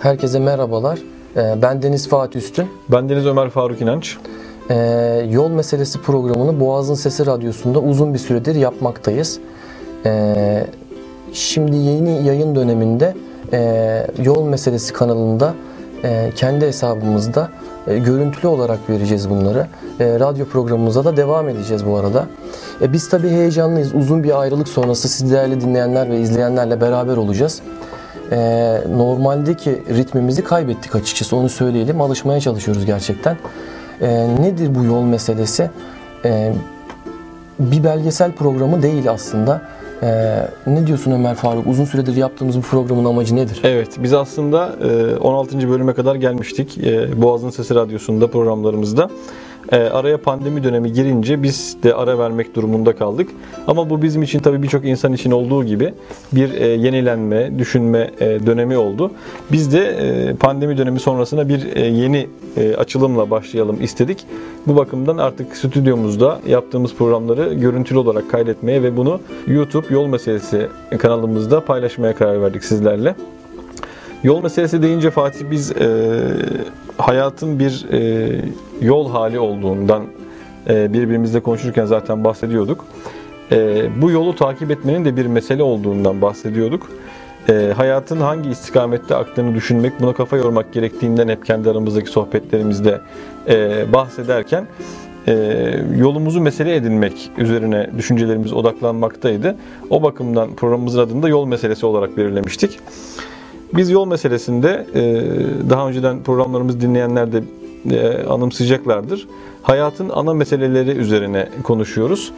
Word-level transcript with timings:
Herkese 0.00 0.38
merhabalar. 0.38 0.98
Ee, 1.36 1.54
Ben 1.62 1.82
Deniz 1.82 2.08
Fatih 2.08 2.40
Üstün. 2.40 2.66
Ben 2.88 3.08
Deniz 3.08 3.26
Ömer 3.26 3.50
Faruk 3.50 3.80
İnanç. 3.80 4.16
Ee, 4.70 5.26
Yol 5.30 5.50
Meselesi 5.50 6.00
programını 6.02 6.60
Boğaz'ın 6.60 6.94
Sesi 6.94 7.26
Radyosu'nda 7.26 7.78
uzun 7.78 8.14
bir 8.14 8.18
süredir 8.18 8.54
yapmaktayız. 8.54 9.38
Ee, 10.06 10.66
Şimdi 11.32 11.76
yeni 11.76 12.26
yayın 12.26 12.54
döneminde 12.54 13.14
e, 13.52 14.06
Yol 14.22 14.44
Meselesi 14.44 14.92
kanalında 14.92 15.54
e, 16.04 16.30
kendi 16.36 16.66
hesabımızda 16.66 17.48
e, 17.86 17.98
görüntülü 17.98 18.46
olarak 18.48 18.78
vereceğiz 18.90 19.30
bunları. 19.30 19.66
E, 20.00 20.20
Radyo 20.20 20.46
programımıza 20.46 21.04
da 21.04 21.16
devam 21.16 21.48
edeceğiz 21.48 21.86
bu 21.86 21.96
arada. 21.96 22.26
E, 22.82 22.92
Biz 22.92 23.08
tabii 23.08 23.28
heyecanlıyız. 23.28 23.94
Uzun 23.94 24.22
bir 24.24 24.40
ayrılık 24.40 24.68
sonrası 24.68 25.08
siz 25.08 25.32
değerli 25.32 25.60
dinleyenler 25.60 26.10
ve 26.10 26.20
izleyenlerle 26.20 26.80
beraber 26.80 27.16
olacağız. 27.16 27.62
Ee, 28.32 28.80
normaldeki 28.88 29.70
ritmimizi 29.70 30.44
kaybettik 30.44 30.94
açıkçası 30.94 31.36
onu 31.36 31.48
söyleyelim. 31.48 32.00
Alışmaya 32.00 32.40
çalışıyoruz 32.40 32.86
gerçekten. 32.86 33.36
Ee, 34.00 34.28
nedir 34.40 34.74
bu 34.74 34.84
yol 34.84 35.02
meselesi? 35.02 35.70
Ee, 36.24 36.52
bir 37.58 37.84
belgesel 37.84 38.32
programı 38.32 38.82
değil 38.82 39.10
aslında. 39.10 39.62
Ee, 40.02 40.48
ne 40.66 40.86
diyorsun 40.86 41.10
Ömer 41.10 41.34
Faruk? 41.34 41.66
Uzun 41.66 41.84
süredir 41.84 42.16
yaptığımız 42.16 42.56
bu 42.56 42.62
programın 42.62 43.04
amacı 43.04 43.36
nedir? 43.36 43.60
Evet, 43.64 43.88
biz 43.98 44.12
aslında 44.12 44.76
e, 44.82 45.16
16. 45.16 45.70
bölüme 45.70 45.94
kadar 45.94 46.14
gelmiştik. 46.14 46.78
E, 46.78 47.22
Boğaz'ın 47.22 47.50
Sesi 47.50 47.74
Radyosu'nda 47.74 48.26
programlarımızda. 48.26 49.10
E, 49.72 49.76
Araya 49.76 50.18
pandemi 50.18 50.64
dönemi 50.64 50.92
girince 50.92 51.42
biz 51.42 51.76
de 51.82 51.94
ara 51.94 52.18
vermek 52.18 52.54
durumunda 52.54 52.96
kaldık. 52.96 53.30
Ama 53.66 53.90
bu 53.90 54.02
bizim 54.02 54.22
için 54.22 54.38
tabii 54.38 54.62
birçok 54.62 54.84
insan 54.84 55.12
için 55.12 55.30
olduğu 55.30 55.64
gibi 55.64 55.94
bir 56.32 56.52
e, 56.54 56.66
yenilenme, 56.66 57.58
düşünme 57.58 58.10
e, 58.20 58.46
dönemi 58.46 58.76
oldu. 58.76 59.10
Biz 59.52 59.72
de 59.72 59.80
e, 59.80 60.34
pandemi 60.34 60.78
dönemi 60.78 61.00
sonrasında 61.00 61.48
bir 61.48 61.76
e, 61.76 61.86
yeni 61.86 62.26
e, 62.56 62.74
açılımla 62.74 63.30
başlayalım 63.30 63.82
istedik. 63.82 64.26
Bu 64.66 64.76
bakımdan 64.76 65.18
artık 65.18 65.56
stüdyomuzda 65.56 66.38
yaptığımız 66.48 66.94
programları 66.94 67.54
görüntülü 67.54 67.98
olarak 67.98 68.30
kaydetmeye 68.30 68.82
ve 68.82 68.96
bunu 68.96 69.20
YouTube 69.46 69.86
Yol 69.90 70.06
Meselesi 70.06 70.68
kanalımızda 70.98 71.64
paylaşmaya 71.64 72.14
karar 72.14 72.42
verdik 72.42 72.64
sizlerle. 72.64 73.14
Yol 74.24 74.42
meselesi 74.42 74.82
deyince 74.82 75.10
Fatih 75.10 75.50
biz 75.50 75.72
e, 75.72 76.08
hayatın 76.98 77.58
bir 77.58 77.86
e, 77.92 78.30
yol 78.80 79.10
hali 79.10 79.38
olduğundan 79.38 80.02
e, 80.68 80.92
birbirimizle 80.92 81.40
konuşurken 81.40 81.84
zaten 81.84 82.24
bahsediyorduk. 82.24 82.84
E, 83.52 83.88
bu 84.02 84.10
yolu 84.10 84.36
takip 84.36 84.70
etmenin 84.70 85.04
de 85.04 85.16
bir 85.16 85.26
mesele 85.26 85.62
olduğundan 85.62 86.22
bahsediyorduk. 86.22 86.90
E, 87.48 87.72
hayatın 87.76 88.20
hangi 88.20 88.50
istikamette 88.50 89.16
aktığını 89.16 89.54
düşünmek, 89.54 90.00
buna 90.00 90.12
kafa 90.12 90.36
yormak 90.36 90.72
gerektiğinden 90.72 91.28
hep 91.28 91.46
kendi 91.46 91.70
aramızdaki 91.70 92.10
sohbetlerimizde 92.10 93.00
e, 93.48 93.84
bahsederken 93.92 94.66
e, 95.28 95.34
yolumuzu 95.96 96.40
mesele 96.40 96.76
edinmek 96.76 97.30
üzerine 97.38 97.90
düşüncelerimiz 97.98 98.52
odaklanmaktaydı. 98.52 99.56
O 99.90 100.02
bakımdan 100.02 100.54
programımızın 100.54 101.00
adını 101.00 101.22
da 101.22 101.28
yol 101.28 101.46
meselesi 101.46 101.86
olarak 101.86 102.16
belirlemiştik. 102.16 102.78
Biz 103.74 103.90
yol 103.90 104.06
meselesinde 104.06 104.86
e, 104.94 105.00
daha 105.70 105.88
önceden 105.88 106.22
programlarımızı 106.22 106.80
dinleyenler 106.80 107.32
de 107.32 107.42
e, 107.90 108.24
anımsayacaklardır. 108.26 109.28
Hayatın 109.62 110.08
ana 110.08 110.34
meseleleri 110.34 110.90
üzerine 110.90 111.48
konuşuyoruz. 111.62 112.32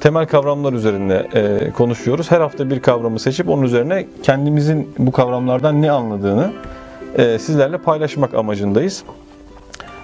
Temel 0.00 0.26
kavramlar 0.26 0.72
üzerine 0.72 1.26
e, 1.34 1.70
konuşuyoruz. 1.70 2.30
Her 2.30 2.40
hafta 2.40 2.70
bir 2.70 2.80
kavramı 2.80 3.18
seçip 3.18 3.48
onun 3.48 3.62
üzerine 3.62 4.06
kendimizin 4.22 4.90
bu 4.98 5.12
kavramlardan 5.12 5.82
ne 5.82 5.90
anladığını 5.90 6.52
sizlerle 7.38 7.78
paylaşmak 7.78 8.34
amacındayız. 8.34 9.04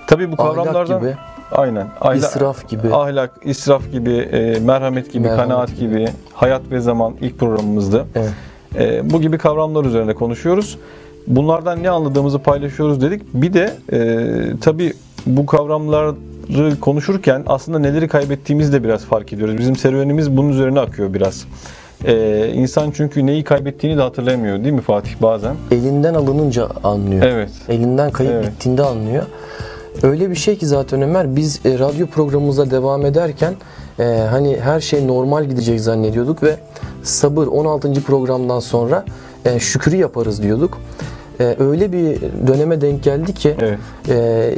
Tabii 0.06 0.32
bu 0.32 0.36
kavramlardan 0.36 0.96
Ahlak 0.96 1.00
gibi, 1.00 1.14
aynen 1.52 1.86
ahlak, 2.00 2.16
israf 2.16 2.68
gibi. 2.68 2.94
ahlak, 2.94 3.30
israf 3.44 3.92
gibi, 3.92 4.28
merhamet 4.64 5.12
gibi, 5.12 5.22
Merhamet 5.22 5.48
kanaat 5.48 5.76
gibi. 5.76 5.80
gibi, 5.80 6.08
hayat 6.34 6.62
ve 6.70 6.80
zaman 6.80 7.14
ilk 7.20 7.38
programımızdı. 7.38 8.06
Evet. 8.14 8.30
E, 8.78 9.10
bu 9.10 9.20
gibi 9.20 9.38
kavramlar 9.38 9.84
üzerine 9.84 10.14
konuşuyoruz. 10.14 10.78
Bunlardan 11.26 11.82
ne 11.82 11.90
anladığımızı 11.90 12.38
paylaşıyoruz 12.38 13.00
dedik. 13.00 13.22
Bir 13.34 13.52
de 13.54 13.74
e, 13.92 14.28
tabii 14.60 14.92
bu 15.26 15.46
kavramları 15.46 16.14
konuşurken 16.80 17.42
aslında 17.46 17.78
neleri 17.78 18.08
kaybettiğimizi 18.08 18.72
de 18.72 18.84
biraz 18.84 19.04
fark 19.04 19.32
ediyoruz. 19.32 19.58
Bizim 19.58 19.76
serüvenimiz 19.76 20.36
bunun 20.36 20.48
üzerine 20.48 20.80
akıyor 20.80 21.14
biraz. 21.14 21.46
E, 22.04 22.46
insan 22.54 22.90
çünkü 22.90 23.26
neyi 23.26 23.44
kaybettiğini 23.44 23.98
de 23.98 24.02
hatırlamıyor 24.02 24.64
değil 24.64 24.74
mi 24.74 24.80
Fatih 24.80 25.10
bazen? 25.22 25.54
Elinden 25.70 26.14
alınınca 26.14 26.68
anlıyor. 26.84 27.22
Evet. 27.26 27.50
Elinden 27.68 28.10
kayıp 28.10 28.32
Evet. 28.32 28.44
gittiğinde 28.44 28.82
anlıyor. 28.82 29.22
Öyle 30.02 30.30
bir 30.30 30.34
şey 30.34 30.58
ki 30.58 30.66
zaten 30.66 31.02
Ömer 31.02 31.36
biz 31.36 31.60
e, 31.66 31.78
radyo 31.78 32.06
programımıza 32.06 32.70
devam 32.70 33.06
ederken 33.06 33.54
e, 33.98 34.04
hani 34.30 34.60
her 34.60 34.80
şey 34.80 35.06
normal 35.06 35.44
gidecek 35.44 35.80
zannediyorduk 35.80 36.42
ve 36.42 36.56
sabır 37.02 37.46
16. 37.46 37.92
programdan 37.94 38.60
sonra 38.60 39.04
e, 39.44 39.60
şükürü 39.60 39.96
yaparız 39.96 40.42
diyorduk. 40.42 40.78
E, 41.40 41.56
öyle 41.58 41.92
bir 41.92 42.20
döneme 42.46 42.80
denk 42.80 43.02
geldi 43.02 43.34
ki 43.34 43.56
Evet. 43.60 43.78
e, 44.08 44.14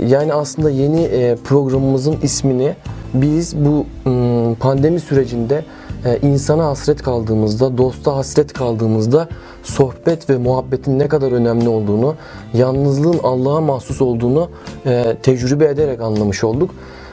yani 0.07 0.35
aslında 0.35 0.71
yeni 0.71 1.03
e, 1.03 1.37
programımızın 1.37 2.17
ismini 2.23 2.75
biz 3.15 3.57
bu 3.57 3.87
m, 4.11 4.55
pandemi 4.55 5.01
sürecinde 5.01 5.65
e, 6.05 6.19
insana 6.23 6.65
hasret 6.65 7.03
kaldığımızda, 7.03 7.79
dosta 7.79 8.17
hasret 8.17 8.53
kaldığımızda 8.53 9.29
sohbet 9.63 10.31
ve 10.31 10.39
muhabbetin 10.39 10.99
ne 10.99 11.09
kadar 11.09 11.33
önemli 11.33 11.69
olduğunu, 11.69 12.15
yalnızlığın 12.55 13.21
Allah'a 13.23 13.61
mahsus 13.61 14.03
olduğunu 14.03 14.51
e, 14.87 15.17
tecrübe 15.23 15.65
ederek 15.65 16.01
anlamış 16.01 16.45
olduk. 16.45 16.71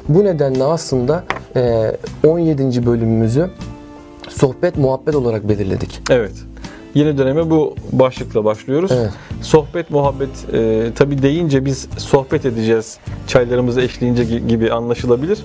Bu 0.09 0.23
nedenle 0.23 0.63
aslında 0.63 1.23
e, 1.55 1.91
17. 2.27 2.85
bölümümüzü 2.85 3.49
sohbet 4.29 4.77
muhabbet 4.77 5.15
olarak 5.15 5.49
belirledik. 5.49 5.99
Evet. 6.09 6.31
Yeni 6.95 7.17
döneme 7.17 7.49
bu 7.49 7.75
başlıkla 7.91 8.45
başlıyoruz. 8.45 8.91
Evet. 8.93 9.09
Sohbet, 9.41 9.89
muhabbet 9.91 10.29
e, 10.53 10.87
tabi 10.95 11.21
deyince 11.21 11.65
biz 11.65 11.87
sohbet 11.97 12.45
edeceğiz 12.45 12.97
çaylarımızı 13.27 13.81
eşleyince 13.81 14.23
gi- 14.23 14.47
gibi 14.47 14.71
anlaşılabilir. 14.71 15.39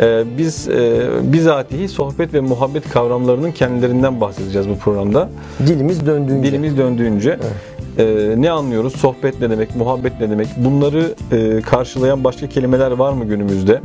E, 0.00 0.24
biz 0.38 0.68
e, 0.68 1.02
bizatihi 1.22 1.88
sohbet 1.88 2.34
ve 2.34 2.40
muhabbet 2.40 2.88
kavramlarının 2.90 3.52
kendilerinden 3.52 4.20
bahsedeceğiz 4.20 4.68
bu 4.68 4.76
programda. 4.78 5.28
Dilimiz 5.66 6.06
döndüğünce. 6.06 6.48
Dilimiz 6.48 6.76
döndüğünce 6.76 7.38
e, 7.98 8.34
ne 8.36 8.50
anlıyoruz? 8.50 8.96
Sohbet 8.96 9.40
ne 9.40 9.50
demek? 9.50 9.76
Muhabbet 9.76 10.20
ne 10.20 10.30
demek? 10.30 10.48
Bunları 10.56 11.14
e, 11.32 11.60
karşılayan 11.60 12.24
başka 12.24 12.48
kelimeler 12.48 12.90
var 12.90 13.12
mı 13.12 13.24
günümüzde? 13.24 13.80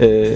E, 0.00 0.28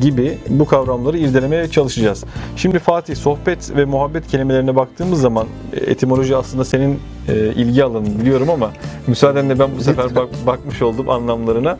gibi 0.00 0.38
bu 0.48 0.66
kavramları 0.66 1.18
irdelemeye 1.18 1.68
çalışacağız. 1.68 2.24
Şimdi 2.56 2.78
Fatih 2.78 3.16
sohbet 3.16 3.76
ve 3.76 3.84
muhabbet 3.84 4.26
kelimelerine 4.28 4.76
baktığımız 4.76 5.20
zaman 5.20 5.46
e, 5.72 5.90
etimoloji 5.90 6.36
aslında 6.36 6.64
senin 6.64 6.98
e, 7.28 7.34
ilgi 7.56 7.84
alanın 7.84 8.20
biliyorum 8.20 8.50
ama 8.50 8.70
müsaadenle 9.06 9.58
ben 9.58 9.70
bu 9.78 9.82
sefer 9.82 10.14
bak- 10.16 10.46
bakmış 10.46 10.82
oldum 10.82 11.10
anlamlarına. 11.10 11.78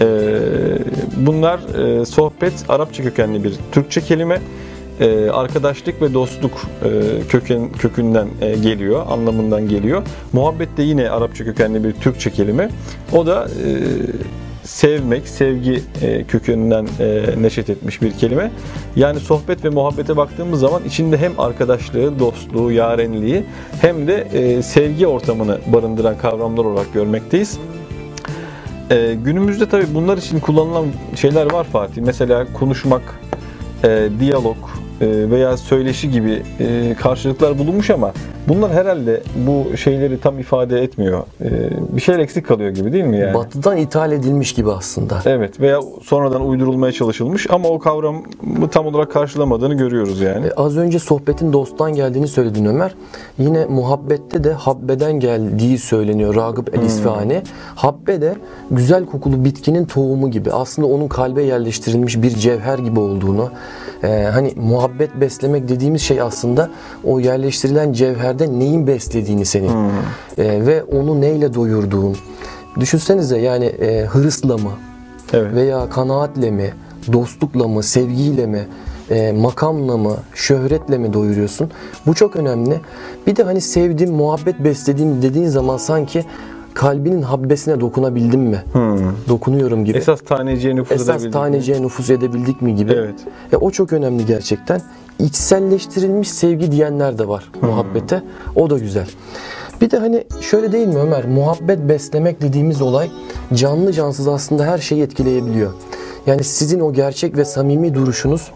E, 0.00 0.06
bunlar 1.16 1.58
e, 2.00 2.04
sohbet 2.04 2.52
Arapça 2.68 3.02
kökenli 3.02 3.44
bir 3.44 3.54
Türkçe 3.72 4.00
kelime. 4.00 4.40
E, 5.00 5.30
arkadaşlık 5.30 6.02
ve 6.02 6.14
dostluk 6.14 6.52
e, 6.84 6.90
köken 7.28 7.72
kökünden 7.72 8.28
e, 8.40 8.54
geliyor, 8.54 9.06
anlamından 9.08 9.68
geliyor. 9.68 10.02
Muhabbet 10.32 10.76
de 10.76 10.82
yine 10.82 11.10
Arapça 11.10 11.44
kökenli 11.44 11.84
bir 11.84 11.92
Türkçe 11.92 12.30
kelime. 12.30 12.70
O 13.12 13.26
da 13.26 13.48
e, 13.64 13.68
sevmek, 14.64 15.28
sevgi 15.28 15.82
e, 16.02 16.24
kökeninden 16.24 16.88
e, 17.00 17.24
neşet 17.42 17.70
etmiş 17.70 18.02
bir 18.02 18.12
kelime. 18.12 18.50
Yani 18.96 19.20
sohbet 19.20 19.64
ve 19.64 19.68
muhabbete 19.68 20.16
baktığımız 20.16 20.60
zaman 20.60 20.84
içinde 20.84 21.18
hem 21.18 21.40
arkadaşlığı, 21.40 22.18
dostluğu, 22.18 22.72
yarenliği 22.72 23.44
hem 23.80 24.06
de 24.06 24.14
e, 24.32 24.62
sevgi 24.62 25.06
ortamını 25.06 25.58
barındıran 25.66 26.18
kavramlar 26.18 26.64
olarak 26.64 26.94
görmekteyiz. 26.94 27.58
Günümüzde 29.24 29.68
tabii 29.68 29.94
bunlar 29.94 30.18
için 30.18 30.40
kullanılan 30.40 30.86
şeyler 31.16 31.52
var 31.52 31.64
Fatih. 31.64 32.02
Mesela 32.02 32.46
konuşmak, 32.52 33.02
diyalog 34.20 34.56
veya 35.06 35.56
söyleşi 35.56 36.10
gibi 36.10 36.42
e, 36.60 36.94
karşılıklar 37.00 37.58
bulunmuş 37.58 37.90
ama 37.90 38.12
bunlar 38.48 38.72
herhalde 38.72 39.22
bu 39.46 39.76
şeyleri 39.76 40.20
tam 40.20 40.38
ifade 40.38 40.82
etmiyor. 40.82 41.22
E, 41.44 41.50
bir 41.96 42.00
şeyler 42.00 42.18
eksik 42.20 42.46
kalıyor 42.46 42.70
gibi 42.70 42.92
değil 42.92 43.04
mi 43.04 43.18
yani? 43.18 43.34
Batıdan 43.34 43.76
ithal 43.76 44.12
edilmiş 44.12 44.54
gibi 44.54 44.72
aslında. 44.72 45.18
Evet 45.24 45.60
veya 45.60 45.80
sonradan 46.02 46.48
uydurulmaya 46.48 46.92
çalışılmış 46.92 47.46
ama 47.50 47.68
o 47.68 47.78
kavramı 47.78 48.22
tam 48.70 48.86
olarak 48.86 49.12
karşılamadığını 49.12 49.74
görüyoruz 49.74 50.20
yani. 50.20 50.46
E, 50.46 50.50
Az 50.50 50.76
önce 50.76 50.98
sohbetin 50.98 51.52
dosttan 51.52 51.92
geldiğini 51.92 52.28
söyledin 52.28 52.64
Ömer. 52.64 52.94
Yine 53.38 53.66
muhabbette 53.66 54.44
de 54.44 54.52
habbeden 54.52 55.20
geldiği 55.20 55.78
söyleniyor 55.78 56.34
Ragıp 56.34 56.74
el 56.78 56.82
İsfahani. 56.82 57.42
Habbe 57.74 58.20
de 58.20 58.34
güzel 58.70 59.06
kokulu 59.06 59.44
bitkinin 59.44 59.84
tohumu 59.84 60.30
gibi. 60.30 60.52
Aslında 60.52 60.88
onun 60.88 61.08
kalbe 61.08 61.42
yerleştirilmiş 61.42 62.22
bir 62.22 62.30
cevher 62.30 62.78
gibi 62.78 63.00
olduğunu. 63.00 63.50
E, 64.02 64.28
hani 64.32 64.52
muhabbet 64.56 65.14
beslemek 65.20 65.68
dediğimiz 65.68 66.02
şey 66.02 66.20
aslında 66.20 66.70
o 67.04 67.20
yerleştirilen 67.20 67.92
cevher 67.92 68.32
içeride 68.32 68.58
neyin 68.58 68.86
beslediğini 68.86 69.44
senin 69.44 69.68
Hmm. 69.68 69.90
E, 70.38 70.66
ve 70.66 70.82
onu 70.82 71.20
neyle 71.20 71.54
doyurduğun. 71.54 72.16
Düşünsenize 72.80 73.38
yani 73.38 73.64
e, 73.64 74.04
hırsla 74.04 74.56
mı 74.56 74.70
Evet. 75.32 75.54
veya 75.54 75.90
kanaatle 75.90 76.50
mi, 76.50 76.74
dostlukla 77.12 77.68
mı, 77.68 77.82
sevgiyle 77.82 78.46
mi, 78.46 78.66
e, 79.10 79.32
makamla 79.32 79.96
mı, 79.96 80.16
şöhretle 80.34 80.98
mi 80.98 81.12
doyuruyorsun? 81.12 81.70
Bu 82.06 82.14
çok 82.14 82.36
önemli. 82.36 82.80
Bir 83.26 83.36
de 83.36 83.42
hani 83.42 83.60
sevdiğim, 83.60 84.14
muhabbet 84.14 84.64
beslediğim 84.64 85.22
dediğin 85.22 85.48
zaman 85.48 85.76
sanki 85.76 86.24
kalbinin 86.74 87.22
habbesine 87.22 87.80
dokunabildim 87.80 88.40
mi? 88.40 88.62
Hmm. 88.72 88.98
Dokunuyorum 89.28 89.84
gibi. 89.84 89.98
Esas 89.98 90.20
taneciye 90.20 90.76
nüfuz 90.76 90.92
Esas 90.92 91.08
edebildik 91.08 91.26
mi? 91.26 91.32
taneciye 91.32 91.82
nüfuz 91.82 92.10
edebildik 92.10 92.62
mi 92.62 92.76
gibi. 92.76 92.92
Evet. 92.92 93.14
E, 93.52 93.56
o 93.56 93.70
çok 93.70 93.92
önemli 93.92 94.26
gerçekten. 94.26 94.80
İçselleştirilmiş 95.18 96.30
sevgi 96.30 96.72
diyenler 96.72 97.18
de 97.18 97.28
var 97.28 97.50
muhabbete. 97.62 98.22
O 98.56 98.70
da 98.70 98.78
güzel. 98.78 99.06
Bir 99.80 99.90
de 99.90 99.98
hani 99.98 100.24
şöyle 100.40 100.72
değil 100.72 100.86
mi 100.86 100.98
Ömer? 100.98 101.24
Muhabbet 101.24 101.88
beslemek 101.88 102.42
dediğimiz 102.42 102.82
olay 102.82 103.10
canlı 103.54 103.92
cansız 103.92 104.28
aslında 104.28 104.64
her 104.64 104.78
şeyi 104.78 105.02
etkileyebiliyor. 105.02 105.72
Yani 106.26 106.44
sizin 106.44 106.80
o 106.80 106.92
gerçek 106.92 107.36
ve 107.36 107.44
samimi 107.44 107.94
duruşunuz 107.94 108.50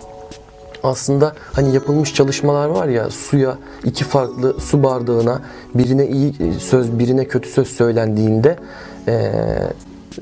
aslında 0.86 1.32
hani 1.52 1.74
yapılmış 1.74 2.14
çalışmalar 2.14 2.68
var 2.68 2.88
ya 2.88 3.10
suya 3.10 3.58
iki 3.84 4.04
farklı 4.04 4.60
su 4.60 4.82
bardağına 4.82 5.42
birine 5.74 6.06
iyi 6.06 6.34
söz 6.60 6.98
birine 6.98 7.24
kötü 7.24 7.48
söz 7.48 7.68
söylendiğinde 7.68 8.56
eee, 9.08 9.32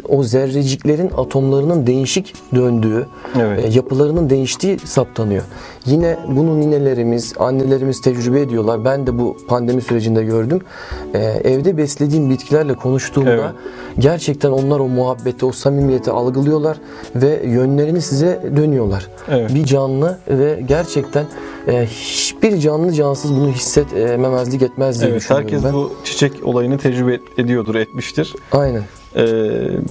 o 0.09 0.23
zerreciklerin 0.23 1.11
atomlarının 1.17 1.87
değişik 1.87 2.35
döndüğü, 2.55 3.07
Evet. 3.41 3.65
e, 3.65 3.69
yapılarının 3.69 4.31
değiştiği 4.31 4.79
saptanıyor. 4.79 5.43
Yine 5.87 6.17
bunu 6.29 6.61
ninelerimiz, 6.61 7.33
annelerimiz 7.39 8.01
tecrübe 8.01 8.41
ediyorlar. 8.41 8.85
Ben 8.85 9.07
de 9.07 9.19
bu 9.19 9.37
pandemi 9.49 9.83
sürecinde 9.83 10.25
gördüm. 10.25 10.61
E, 11.15 11.19
evde 11.25 11.77
beslediğim 11.77 12.31
bitkilerle 12.31 12.75
konuştuğumda 12.75 13.31
Evet. 13.31 13.45
gerçekten 13.99 14.51
onlar 14.51 14.81
o 14.81 14.89
muhabbeti, 14.89 15.47
o 15.47 15.53
samimiyeti 15.53 16.11
algılıyorlar 16.11 16.77
ve 17.15 17.43
yönlerini 17.47 18.03
size 18.03 18.43
dönüyorlar. 18.57 19.07
Evet. 19.31 19.55
Bir 19.55 19.65
canlı 19.65 20.19
ve 20.29 20.63
gerçekten 20.69 21.25
e, 21.69 21.87
hiçbir 21.87 22.59
canlı 22.59 22.93
cansız 22.93 23.35
bunu 23.35 23.49
hissetmemezlik 23.49 24.63
etmez 24.63 25.01
diye 25.01 25.11
Evet, 25.11 25.21
düşünüyorum 25.21 25.49
herkes 25.49 25.65
ben. 25.65 25.73
bu 25.73 25.93
çiçek 26.05 26.33
olayını 26.45 26.79
tecrübe 26.79 27.21
ediyordur, 27.39 27.75
etmiştir. 27.75 28.35
Aynen. 28.53 28.83
Ee, 29.17 29.27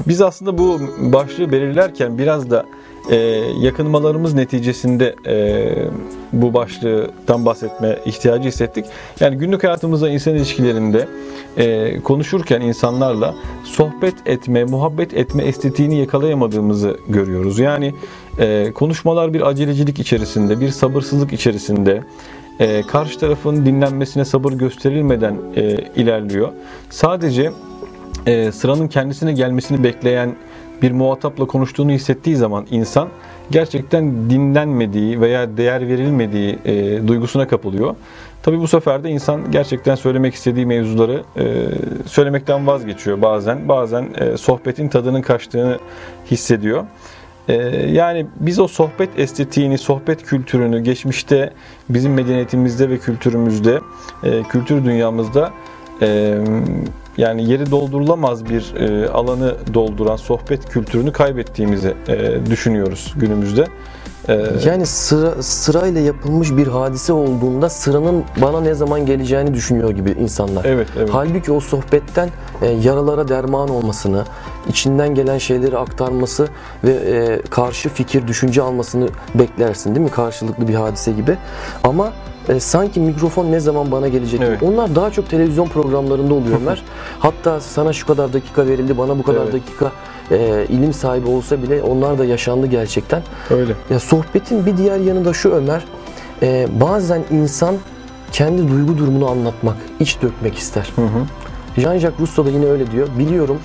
biz 0.07 0.21
aslında 0.21 0.57
bu 0.57 0.79
başlığı 0.99 1.51
belirlerken 1.51 2.17
biraz 2.17 2.49
da 2.49 2.65
e, 3.11 3.15
yakınmalarımız 3.59 4.33
neticesinde 4.33 5.15
e, 5.27 5.65
bu 6.33 6.53
başlıktan 6.53 7.45
bahsetme 7.45 7.99
ihtiyacı 8.05 8.47
hissettik. 8.47 8.85
Yani 9.19 9.37
günlük 9.37 9.63
hayatımızda 9.63 10.09
insan 10.09 10.35
ilişkilerinde 10.35 11.07
e, 11.57 11.99
konuşurken 11.99 12.61
insanlarla 12.61 13.35
sohbet 13.63 14.15
etme, 14.25 14.63
muhabbet 14.63 15.13
etme 15.13 15.43
estetiğini 15.43 15.99
yakalayamadığımızı 15.99 16.97
görüyoruz. 17.07 17.59
Yani 17.59 17.93
e, 18.39 18.71
konuşmalar 18.75 19.33
bir 19.33 19.47
acelecilik 19.47 19.99
içerisinde, 19.99 20.59
bir 20.59 20.69
sabırsızlık 20.69 21.33
içerisinde, 21.33 22.03
e, 22.59 22.81
karşı 22.81 23.19
tarafın 23.19 23.65
dinlenmesine 23.65 24.25
sabır 24.25 24.53
gösterilmeden 24.53 25.35
e, 25.55 25.77
ilerliyor. 25.95 26.49
Sadece 26.89 27.51
e, 28.27 28.51
sıranın 28.51 28.87
kendisine 28.87 29.33
gelmesini 29.33 29.83
bekleyen 29.83 30.35
bir 30.81 30.91
muhatapla 30.91 31.45
konuştuğunu 31.45 31.91
hissettiği 31.91 32.35
zaman 32.35 32.65
insan 32.71 33.09
gerçekten 33.51 34.29
dinlenmediği 34.29 35.21
veya 35.21 35.57
değer 35.57 35.87
verilmediği 35.87 36.59
e, 36.65 37.07
duygusuna 37.07 37.47
kapılıyor. 37.47 37.95
Tabii 38.43 38.59
bu 38.59 38.67
sefer 38.67 39.03
de 39.03 39.09
insan 39.09 39.51
gerçekten 39.51 39.95
söylemek 39.95 40.33
istediği 40.33 40.65
mevzuları 40.65 41.23
e, 41.37 41.43
söylemekten 42.05 42.67
vazgeçiyor 42.67 43.21
bazen. 43.21 43.69
Bazen 43.69 44.07
e, 44.17 44.37
sohbetin 44.37 44.87
tadının 44.87 45.21
kaçtığını 45.21 45.79
hissediyor. 46.31 46.83
E, 47.47 47.53
yani 47.91 48.25
biz 48.39 48.59
o 48.59 48.67
sohbet 48.67 49.19
estetiğini, 49.19 49.77
sohbet 49.77 50.23
kültürünü 50.23 50.79
geçmişte 50.79 51.53
bizim 51.89 52.13
medeniyetimizde 52.13 52.89
ve 52.89 52.97
kültürümüzde, 52.97 53.79
e, 54.23 54.43
kültür 54.43 54.85
dünyamızda 54.85 55.51
e, 56.03 56.37
yani 57.17 57.49
yeri 57.49 57.71
doldurulamaz 57.71 58.45
bir 58.49 58.75
e, 58.75 59.09
alanı 59.09 59.55
dolduran 59.73 60.15
sohbet 60.15 60.69
kültürünü 60.69 61.11
kaybettiğimizi 61.11 61.93
e, 62.07 62.45
düşünüyoruz 62.49 63.13
günümüzde. 63.17 63.65
E, 64.29 64.45
Yani 64.65 64.85
sıra 64.85 65.43
sırayla 65.43 66.01
yapılmış 66.01 66.51
bir 66.57 66.67
hadise 66.67 67.13
olduğunda 67.13 67.69
sıranın 67.69 68.23
bana 68.41 68.61
ne 68.61 68.73
zaman 68.73 69.05
geleceğini 69.05 69.53
düşünüyor 69.53 69.89
gibi 69.89 70.11
insanlar. 70.11 70.65
evet, 70.65 70.87
evet. 70.97 71.09
Halbuki 71.11 71.51
o 71.51 71.59
sohbetten 71.59 72.29
e, 72.61 72.67
yaralara 72.67 73.27
derman 73.27 73.69
olmasını, 73.69 74.23
içinden 74.69 75.15
gelen 75.15 75.37
şeyleri 75.37 75.77
aktarması 75.77 76.47
ve 76.83 76.91
e, 76.91 77.41
karşı 77.49 77.89
fikir, 77.89 78.27
düşünce 78.27 78.61
almasını 78.61 79.07
beklersin 79.35 79.95
değil 79.95 80.05
mi? 80.05 80.11
Karşılıklı 80.11 80.67
bir 80.67 80.75
hadise 80.75 81.11
gibi. 81.11 81.37
Ama 81.83 82.13
e, 82.49 82.59
sanki 82.59 82.99
mikrofon 82.99 83.51
ne 83.51 83.59
zaman 83.59 83.91
bana 83.91 84.07
gelecek 84.07 84.39
gibi. 84.39 84.49
Evet. 84.49 84.63
Onlar 84.63 84.95
daha 84.95 85.11
çok 85.11 85.29
televizyon 85.29 85.67
programlarında 85.67 86.33
oluyor 86.33 86.59
Ömer. 86.61 86.83
Hatta 87.19 87.59
sana 87.59 87.93
şu 87.93 88.07
kadar 88.07 88.33
dakika 88.33 88.67
verildi, 88.67 88.97
bana 88.97 89.19
bu 89.19 89.23
kadar 89.23 89.43
Evet. 89.43 89.53
dakika 89.53 89.91
e, 90.31 90.65
ilim 90.69 90.93
sahibi 90.93 91.29
olsa 91.29 91.61
bile 91.63 91.81
onlar 91.83 92.17
da 92.17 92.25
yaşandı 92.25 92.67
gerçekten. 92.67 93.21
Öyle. 93.49 93.73
Ya 93.89 93.99
sohbetin 93.99 94.65
bir 94.65 94.77
diğer 94.77 94.99
yanı 94.99 95.25
da 95.25 95.33
şu 95.33 95.49
Ömer. 95.51 95.83
e, 96.41 96.67
bazen 96.81 97.23
insan 97.31 97.75
kendi 98.31 98.71
duygu 98.71 98.97
durumunu 98.97 99.29
anlatmak, 99.29 99.75
iç 99.99 100.21
dökmek 100.21 100.57
ister. 100.57 100.91
Hı 100.95 101.01
hı. 101.01 101.25
Jean-Jacques 101.81 102.19
Rousseau 102.19 102.45
da 102.45 102.49
yine 102.49 102.65
öyle 102.65 102.91
diyor. 102.91 103.07
Biliyorum 103.19 103.59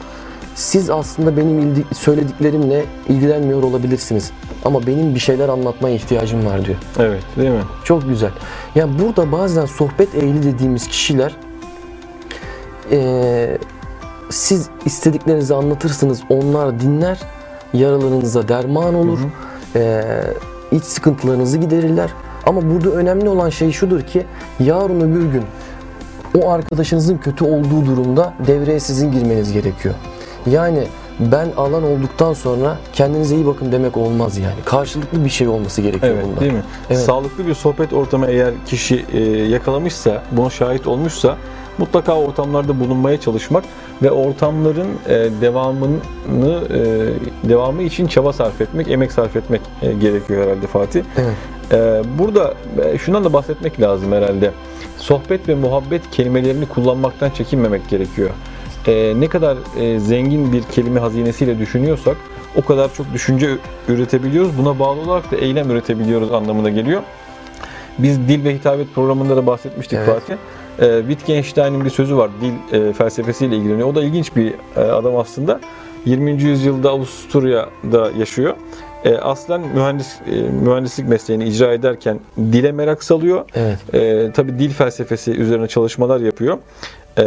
siz 0.58 0.90
aslında 0.90 1.36
benim 1.36 1.84
söylediklerimle 1.94 2.84
ilgilenmiyor 3.08 3.62
olabilirsiniz. 3.62 4.30
Ama 4.64 4.86
benim 4.86 5.14
bir 5.14 5.20
şeyler 5.20 5.48
anlatmaya 5.48 5.94
ihtiyacım 5.94 6.46
var 6.46 6.64
diyor. 6.64 6.78
Evet, 6.98 7.22
değil 7.36 7.50
mi? 7.50 7.62
Çok 7.84 8.08
güzel. 8.08 8.30
Yani 8.74 8.98
burada 8.98 9.32
bazen 9.32 9.66
sohbet 9.66 10.14
ehli 10.14 10.42
dediğimiz 10.42 10.88
kişiler 10.88 11.36
eee, 12.90 13.58
siz 14.30 14.68
istediklerinizi 14.84 15.54
anlatırsınız, 15.54 16.22
onlar 16.28 16.80
dinler, 16.80 17.18
yaralarınıza 17.72 18.48
derman 18.48 18.94
olur, 18.94 19.18
eee, 19.74 20.04
iç 20.72 20.84
sıkıntılarınızı 20.84 21.58
giderirler. 21.58 22.10
Ama 22.46 22.60
burada 22.70 22.90
önemli 22.90 23.28
olan 23.28 23.50
şey 23.50 23.72
şudur 23.72 24.00
ki 24.00 24.26
yarın 24.60 25.00
öbür 25.00 25.32
gün 25.32 25.42
o 26.42 26.50
arkadaşınızın 26.50 27.18
kötü 27.18 27.44
olduğu 27.44 27.86
durumda 27.86 28.34
devreye 28.46 28.80
sizin 28.80 29.12
girmeniz 29.12 29.52
gerekiyor. 29.52 29.94
Yani 30.46 30.84
ben 31.20 31.48
alan 31.56 31.82
olduktan 31.82 32.32
sonra 32.32 32.78
kendinize 32.92 33.34
iyi 33.34 33.46
bakın 33.46 33.72
demek 33.72 33.96
olmaz 33.96 34.38
yani. 34.38 34.54
Karşılıklı 34.64 35.24
bir 35.24 35.30
şey 35.30 35.48
olması 35.48 35.82
gerekiyor 35.82 36.14
Evet, 36.14 36.24
bunda. 36.26 36.40
değil 36.40 36.52
mi? 36.52 36.62
Evet. 36.90 37.00
Sağlıklı 37.00 37.46
bir 37.46 37.54
sohbet 37.54 37.92
ortamı 37.92 38.26
eğer 38.26 38.50
kişi 38.66 39.04
e, 39.12 39.20
yakalamışsa, 39.28 40.22
buna 40.32 40.50
şahit 40.50 40.86
olmuşsa 40.86 41.36
mutlaka 41.78 42.14
ortamlarda 42.14 42.80
bulunmaya 42.80 43.20
çalışmak 43.20 43.64
ve 44.02 44.10
ortamların 44.10 44.88
e, 45.08 45.14
devamını 45.40 46.60
e, 46.70 47.48
devamı 47.48 47.82
için 47.82 48.06
çaba 48.06 48.32
sarf 48.32 48.60
etmek, 48.60 48.88
emek 48.88 49.12
sarf 49.12 49.36
etmek 49.36 49.60
e, 49.82 49.92
gerekiyor 49.92 50.44
herhalde 50.46 50.66
Fatih. 50.66 51.02
Evet. 51.16 51.34
Burada 52.18 52.54
e, 52.84 52.98
şundan 52.98 53.24
da 53.24 53.32
bahsetmek 53.32 53.80
lazım 53.80 54.12
herhalde. 54.12 54.52
Sohbet 54.96 55.48
ve 55.48 55.54
muhabbet 55.54 56.10
kelimelerini 56.10 56.66
kullanmaktan 56.66 57.30
çekinmemek 57.30 57.88
gerekiyor. 57.88 58.30
Ee, 58.88 59.14
ne 59.20 59.28
kadar 59.28 59.56
e, 59.80 59.98
zengin 59.98 60.52
bir 60.52 60.62
kelime 60.62 61.00
hazinesiyle 61.00 61.58
düşünüyorsak 61.58 62.16
o 62.56 62.64
kadar 62.64 62.94
çok 62.94 63.12
düşünce 63.12 63.50
üretebiliyoruz. 63.88 64.58
Buna 64.58 64.78
bağlı 64.78 65.00
olarak 65.00 65.32
da 65.32 65.36
eylem 65.36 65.70
üretebiliyoruz 65.70 66.32
anlamına 66.32 66.70
geliyor. 66.70 67.02
Biz 67.98 68.28
dil 68.28 68.44
ve 68.44 68.54
hitabet 68.54 68.94
programında 68.94 69.36
da 69.36 69.46
bahsetmiştik 69.46 69.98
Evet. 69.98 70.08
Fatih. 70.08 70.34
Ee, 70.80 71.00
Wittgenstein'in 71.08 71.84
bir 71.84 71.90
sözü 71.90 72.16
var. 72.16 72.30
Dil 72.40 72.76
e, 72.76 72.92
felsefesiyle 72.92 73.56
ilgileniyor. 73.56 73.88
O 73.88 73.94
da 73.94 74.02
ilginç 74.02 74.36
bir 74.36 74.54
e, 74.76 74.80
adam 74.80 75.16
aslında. 75.16 75.60
20. 76.04 76.42
yüzyılda 76.42 76.90
Avusturya'da 76.90 78.10
yaşıyor. 78.18 78.54
E, 79.04 79.16
aslen 79.16 79.60
mühendis 79.60 80.14
e, 80.26 80.34
mühendislik 80.40 81.08
mesleğini 81.08 81.44
icra 81.44 81.72
ederken 81.72 82.20
dile 82.38 82.72
merak 82.72 83.04
salıyor. 83.04 83.44
Evet. 83.54 83.94
E, 83.94 84.32
tabii 84.32 84.58
dil 84.58 84.70
felsefesi 84.70 85.30
üzerine 85.30 85.68
çalışmalar 85.68 86.20
yapıyor. 86.20 86.58
E, 87.18 87.24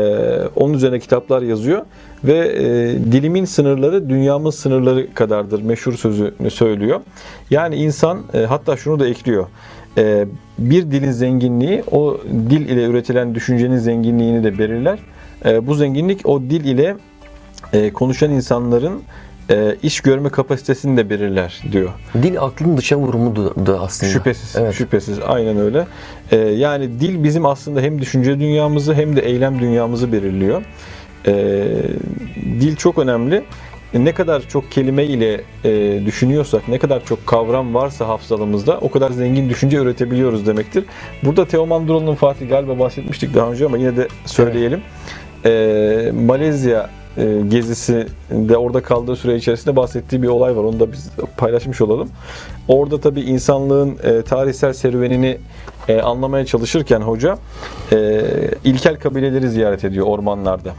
onun 0.55 0.74
üzerine 0.74 1.00
kitaplar 1.00 1.41
yazıyor 1.41 1.81
ve 2.24 2.38
e, 2.38 2.63
dilimin 3.12 3.45
sınırları 3.45 4.10
dünyamın 4.10 4.50
sınırları 4.50 5.13
kadardır 5.13 5.62
meşhur 5.62 5.93
sözünü 5.93 6.51
söylüyor. 6.51 7.00
Yani 7.50 7.75
insan 7.75 8.21
e, 8.33 8.39
hatta 8.39 8.77
şunu 8.77 9.00
da 9.00 9.07
ekliyor. 9.07 9.48
E, 9.98 10.25
bir 10.57 10.91
dilin 10.91 11.12
zenginliği 11.12 11.83
o 11.91 12.21
dil 12.50 12.69
ile 12.69 12.86
üretilen 12.86 13.36
düşüncenin 13.36 13.77
zenginliğini 13.77 14.43
de 14.43 14.57
belirler. 14.57 15.00
E, 15.45 15.67
bu 15.67 15.75
zenginlik 15.75 16.25
o 16.25 16.41
dil 16.41 16.65
ile 16.65 16.95
e, 17.74 17.93
konuşan 17.93 18.31
insanların 18.31 19.01
e, 19.51 19.75
iş 19.84 20.01
görme 20.01 20.29
kapasitesini 20.29 20.98
de 20.98 21.10
belirler 21.10 21.62
diyor. 21.72 21.89
Dil 22.24 22.39
aklın 22.41 22.77
dışa 22.77 22.96
vurumu 22.98 23.36
da- 23.36 23.65
da 23.65 23.81
aslında. 23.81 24.12
Şüphesiz, 24.12 24.55
Evet. 24.55 24.74
şüphesiz, 24.74 25.20
aynen 25.27 25.58
öyle. 25.58 25.88
Ee, 26.31 26.38
yani 26.38 27.00
dil 27.00 27.24
bizim 27.24 27.46
aslında 27.46 27.81
hem 27.81 28.01
düşünce 28.01 28.39
dünyamızı 28.39 28.93
hem 28.93 29.15
de 29.15 29.22
eylem 29.22 29.60
dünyamızı 29.60 30.12
belirliyor. 30.12 30.62
Ee, 31.27 31.63
dil 32.60 32.75
çok 32.75 32.98
önemli. 33.00 33.43
Ne 33.93 34.12
kadar 34.13 34.41
çok 34.48 34.72
kelime 34.72 35.03
ile 35.05 35.41
e, 35.65 36.01
düşünüyorsak, 36.05 36.67
ne 36.67 36.79
kadar 36.79 37.05
çok 37.05 37.27
kavram 37.27 37.74
varsa 37.74 38.08
hafızalımızda 38.08 38.77
o 38.77 38.91
kadar 38.91 39.10
zengin 39.12 39.50
düşünce 39.50 39.77
üretebiliyoruz 39.77 40.48
demektir. 40.48 40.84
Burada 41.24 41.46
Teoman 41.48 41.88
Dural'ın 41.88 42.15
Fatih 42.15 42.50
galiba 42.50 42.79
bahsetmiştik 42.79 43.36
daha 43.36 43.51
önce 43.51 43.65
ama 43.65 43.77
yine 43.77 43.98
de 43.98 44.08
söyleyelim. 44.25 44.81
Ee, 45.46 46.12
Malezya 46.25 46.89
e, 47.18 47.41
gezisinde 47.48 48.58
orada 48.58 48.82
kaldığı 48.82 49.15
süre 49.15 49.36
içerisinde 49.36 49.75
bahsettiği 49.75 50.22
bir 50.22 50.27
olay 50.27 50.58
var. 50.58 50.63
Onu 50.63 50.80
da 50.80 50.91
biz 50.91 51.10
paylaşmış 51.38 51.82
olalım. 51.82 52.10
Orada 52.68 53.00
tabii 53.00 53.22
insanlığın 53.22 53.98
e, 54.03 54.22
tarihsel 54.22 54.74
serüvenini 54.74 55.38
e, 55.88 56.01
anlamaya 56.01 56.46
çalışırken 56.46 57.01
hoca 57.01 57.38
ilkel 58.63 59.00
kabileleri 59.00 59.50
ziyaret 59.50 59.86
ediyor 59.86 60.08
ormanlarda. 60.08 60.74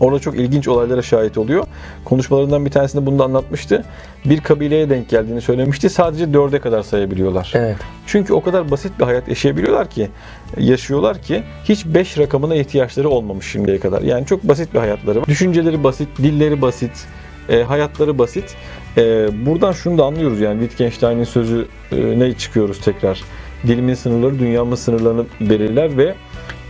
Orada 0.00 0.18
çok 0.18 0.34
ilginç 0.34 0.68
olaylara 0.68 1.02
şahit 1.02 1.38
oluyor. 1.38 1.66
Konuşmalarından 2.04 2.64
bir 2.64 2.70
tanesinde 2.70 3.06
bunu 3.06 3.18
da 3.18 3.24
anlatmıştı. 3.24 3.84
Bir 4.24 4.40
kabileye 4.40 4.90
denk 4.90 5.08
geldiğini 5.08 5.40
söylemişti. 5.40 5.90
Sadece 5.90 6.34
dörde 6.34 6.58
kadar 6.58 6.82
sayabiliyorlar. 6.82 7.52
Evet. 7.54 7.76
Çünkü 8.06 8.32
o 8.32 8.42
kadar 8.42 8.70
basit 8.70 8.98
bir 8.98 9.04
hayat 9.04 9.28
yaşayabiliyorlar 9.28 9.90
ki, 9.90 10.10
yaşıyorlar 10.58 11.22
ki 11.22 11.42
hiç 11.64 11.86
5 11.86 12.18
rakamına 12.18 12.54
ihtiyaçları 12.54 13.08
olmamış 13.08 13.46
şimdiye 13.46 13.80
kadar. 13.80 14.02
Yani 14.02 14.26
çok 14.26 14.42
basit 14.42 14.74
bir 14.74 14.78
hayatları 14.78 15.20
var. 15.20 15.26
Düşünceleri 15.26 15.84
basit, 15.84 16.08
dilleri 16.18 16.62
basit, 16.62 17.06
e, 17.48 17.62
hayatları 17.62 18.18
basit. 18.18 18.54
E, 18.96 19.28
buradan 19.46 19.72
şunu 19.72 19.98
da 19.98 20.04
anlıyoruz 20.04 20.40
yani 20.40 20.60
Wittgenstein'in 20.60 21.24
sözü 21.24 21.66
e, 21.92 22.18
ne 22.18 22.32
çıkıyoruz 22.32 22.80
tekrar. 22.80 23.22
Dilimin 23.66 23.94
sınırları 23.94 24.38
dünyamın 24.38 24.76
sınırlarını 24.76 25.24
belirler 25.40 25.96
ve 25.96 26.14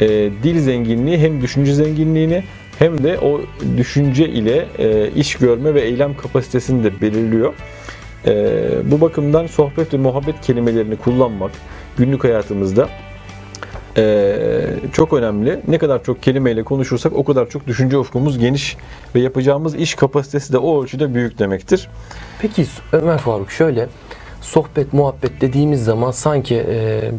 e, 0.00 0.08
dil 0.42 0.60
zenginliği 0.60 1.18
hem 1.18 1.42
düşünce 1.42 1.74
zenginliğini 1.74 2.44
hem 2.78 3.04
de 3.04 3.18
o 3.18 3.40
düşünce 3.76 4.28
ile 4.28 4.66
e, 4.78 5.10
iş 5.10 5.34
görme 5.34 5.74
ve 5.74 5.80
eylem 5.80 6.16
kapasitesini 6.16 6.84
de 6.84 7.00
belirliyor. 7.00 7.54
Ee, 8.26 8.68
bu 8.84 9.00
bakımdan 9.00 9.46
sohbet 9.46 9.94
ve 9.94 9.98
muhabbet 9.98 10.40
kelimelerini 10.40 10.96
kullanmak 10.96 11.50
günlük 11.96 12.24
hayatımızda 12.24 12.88
ee, 13.96 14.66
çok 14.92 15.12
önemli. 15.12 15.60
Ne 15.68 15.78
kadar 15.78 16.04
çok 16.04 16.22
kelimeyle 16.22 16.62
konuşursak 16.62 17.12
o 17.12 17.24
kadar 17.24 17.48
çok 17.48 17.66
düşünce 17.66 17.98
ufkumuz 17.98 18.38
geniş 18.38 18.76
ve 19.14 19.20
yapacağımız 19.20 19.74
iş 19.74 19.94
kapasitesi 19.94 20.52
de 20.52 20.58
o 20.58 20.82
ölçüde 20.82 21.14
büyük 21.14 21.38
demektir. 21.38 21.88
Peki 22.40 22.66
Ömer 22.92 23.18
Faruk 23.18 23.50
şöyle 23.50 23.88
sohbet 24.40 24.92
muhabbet 24.92 25.40
dediğimiz 25.40 25.84
zaman 25.84 26.10
sanki 26.10 26.54
e, 26.68 27.10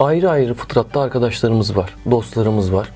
ayrı 0.00 0.30
ayrı 0.30 0.54
fıtratta 0.54 1.00
arkadaşlarımız 1.00 1.76
var, 1.76 1.94
dostlarımız 2.10 2.72
var. 2.72 2.88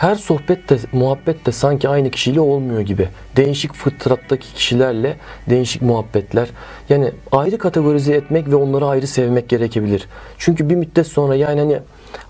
Her 0.00 0.14
sohbet 0.14 0.70
de 0.70 0.78
muhabbet 0.92 1.46
de 1.46 1.52
sanki 1.52 1.88
aynı 1.88 2.10
kişiyle 2.10 2.40
olmuyor 2.40 2.80
gibi. 2.80 3.08
Değişik 3.36 3.74
fıtrattaki 3.74 4.54
kişilerle 4.54 5.16
değişik 5.50 5.82
muhabbetler. 5.82 6.48
Yani 6.88 7.12
ayrı 7.32 7.58
kategorize 7.58 8.14
etmek 8.14 8.48
ve 8.48 8.54
onları 8.54 8.86
ayrı 8.86 9.06
sevmek 9.06 9.48
gerekebilir. 9.48 10.08
Çünkü 10.38 10.70
bir 10.70 10.74
müddet 10.74 11.06
sonra 11.06 11.34
yani 11.34 11.60
hani 11.60 11.78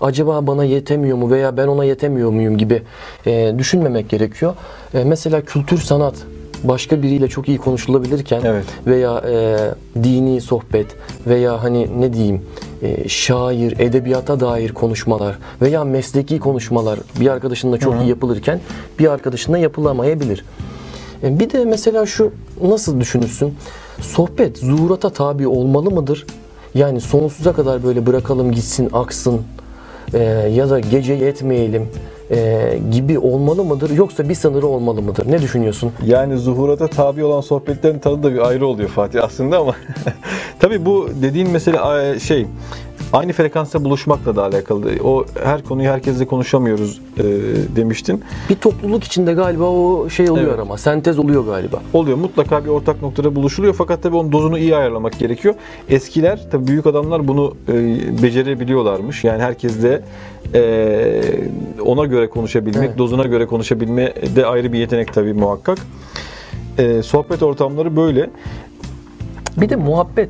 acaba 0.01 0.47
bana 0.47 0.63
yetemiyor 0.63 1.17
mu 1.17 1.31
veya 1.31 1.57
ben 1.57 1.67
ona 1.67 1.85
yetemiyor 1.85 2.29
muyum 2.29 2.57
gibi 2.57 2.81
e, 3.25 3.53
düşünmemek 3.57 4.09
gerekiyor. 4.09 4.55
E, 4.93 5.03
mesela 5.03 5.41
kültür 5.41 5.77
sanat 5.77 6.15
başka 6.63 7.03
biriyle 7.03 7.27
çok 7.27 7.49
iyi 7.49 7.57
konuşulabilirken 7.57 8.41
Evet. 8.45 8.65
veya 8.87 9.23
e, 9.29 9.57
dini 10.03 10.41
sohbet 10.41 10.87
veya 11.27 11.63
hani 11.63 12.01
ne 12.01 12.13
diyeyim 12.13 12.41
e, 12.81 13.09
şair, 13.09 13.79
edebiyata 13.79 14.39
dair 14.39 14.73
konuşmalar 14.73 15.37
veya 15.61 15.83
mesleki 15.83 16.39
konuşmalar 16.39 16.99
bir 17.19 17.27
arkadaşınla 17.27 17.77
çok 17.77 18.01
iyi 18.01 18.09
yapılırken 18.09 18.59
bir 18.99 19.11
arkadaşınla 19.11 19.57
yapılamayabilir. 19.57 20.45
E, 21.23 21.39
bir 21.39 21.49
de 21.49 21.65
mesela 21.65 22.05
şu 22.05 22.31
nasıl 22.63 22.99
düşünürsün? 22.99 23.53
Sohbet 24.01 24.57
zuhurata 24.57 25.09
tabi 25.09 25.47
olmalı 25.47 25.91
mıdır? 25.91 26.25
Yani 26.75 27.01
sonsuza 27.01 27.53
kadar 27.53 27.83
böyle 27.83 28.05
bırakalım 28.05 28.51
gitsin, 28.51 28.89
aksın 28.93 29.41
e, 30.13 30.19
ya 30.55 30.69
da 30.69 30.79
gece 30.79 31.13
yetmeyelim 31.13 31.87
e, 32.31 32.79
gibi 32.91 33.19
olmalı 33.19 33.63
mıdır? 33.63 33.89
Yoksa 33.89 34.29
bir 34.29 34.35
sınırı 34.35 34.67
olmalı 34.67 35.01
mıdır? 35.01 35.31
Ne 35.31 35.41
düşünüyorsun? 35.41 35.91
Yani 36.05 36.37
zuhurata 36.37 36.87
tabi 36.87 37.23
olan 37.23 37.41
sohbetlerin 37.41 37.99
tadı 37.99 38.23
da 38.23 38.33
bir 38.33 38.47
ayrı 38.47 38.67
oluyor 38.67 38.89
Fatih 38.89 39.23
aslında 39.23 39.57
ama 39.59 39.75
tabii 40.59 40.85
bu 40.85 41.09
dediğin 41.21 41.49
mesele 41.49 42.19
şey 42.19 42.45
aynı 43.13 43.33
frekansta 43.33 43.83
buluşmakla 43.83 44.35
da 44.35 44.43
alakalı. 44.43 44.89
O 45.03 45.25
her 45.43 45.63
konuyu 45.63 45.89
herkesle 45.89 46.25
konuşamıyoruz 46.25 47.01
e, 47.17 47.23
demiştin. 47.75 48.23
Bir 48.49 48.55
topluluk 48.55 49.03
içinde 49.03 49.33
galiba 49.33 49.63
o 49.63 50.09
şey 50.09 50.29
oluyor 50.31 50.47
Evet. 50.49 50.59
ama 50.59 50.77
sentez 50.77 51.19
oluyor 51.19 51.45
galiba. 51.45 51.81
oluyor. 51.93 52.17
Mutlaka 52.17 52.65
bir 52.65 52.69
ortak 52.69 53.01
noktada 53.01 53.35
buluşuluyor 53.35 53.73
fakat 53.73 54.03
tabii 54.03 54.15
onun 54.15 54.31
dozunu 54.31 54.59
iyi 54.59 54.75
ayarlamak 54.75 55.19
gerekiyor. 55.19 55.55
Eskiler 55.89 56.47
tabii 56.51 56.67
büyük 56.67 56.85
adamlar 56.85 57.27
bunu 57.27 57.53
e, 57.69 57.73
becerebiliyorlarmış. 58.23 59.23
Yani 59.23 59.43
herkes 59.43 59.83
de 59.83 60.01
e, 60.55 61.21
ona 61.85 62.05
göre 62.05 62.29
konuşabilmek, 62.29 62.87
Evet. 62.89 62.97
dozuna 62.97 63.23
göre 63.23 63.45
konuşabilme 63.45 64.13
de 64.35 64.45
ayrı 64.45 64.73
bir 64.73 64.79
yetenek 64.79 65.13
tabii 65.13 65.33
muhakkak. 65.33 65.77
E, 66.77 67.03
sohbet 67.03 67.43
ortamları 67.43 67.95
böyle. 67.95 68.29
Bir 69.57 69.69
de 69.69 69.75
muhabbet. 69.75 70.29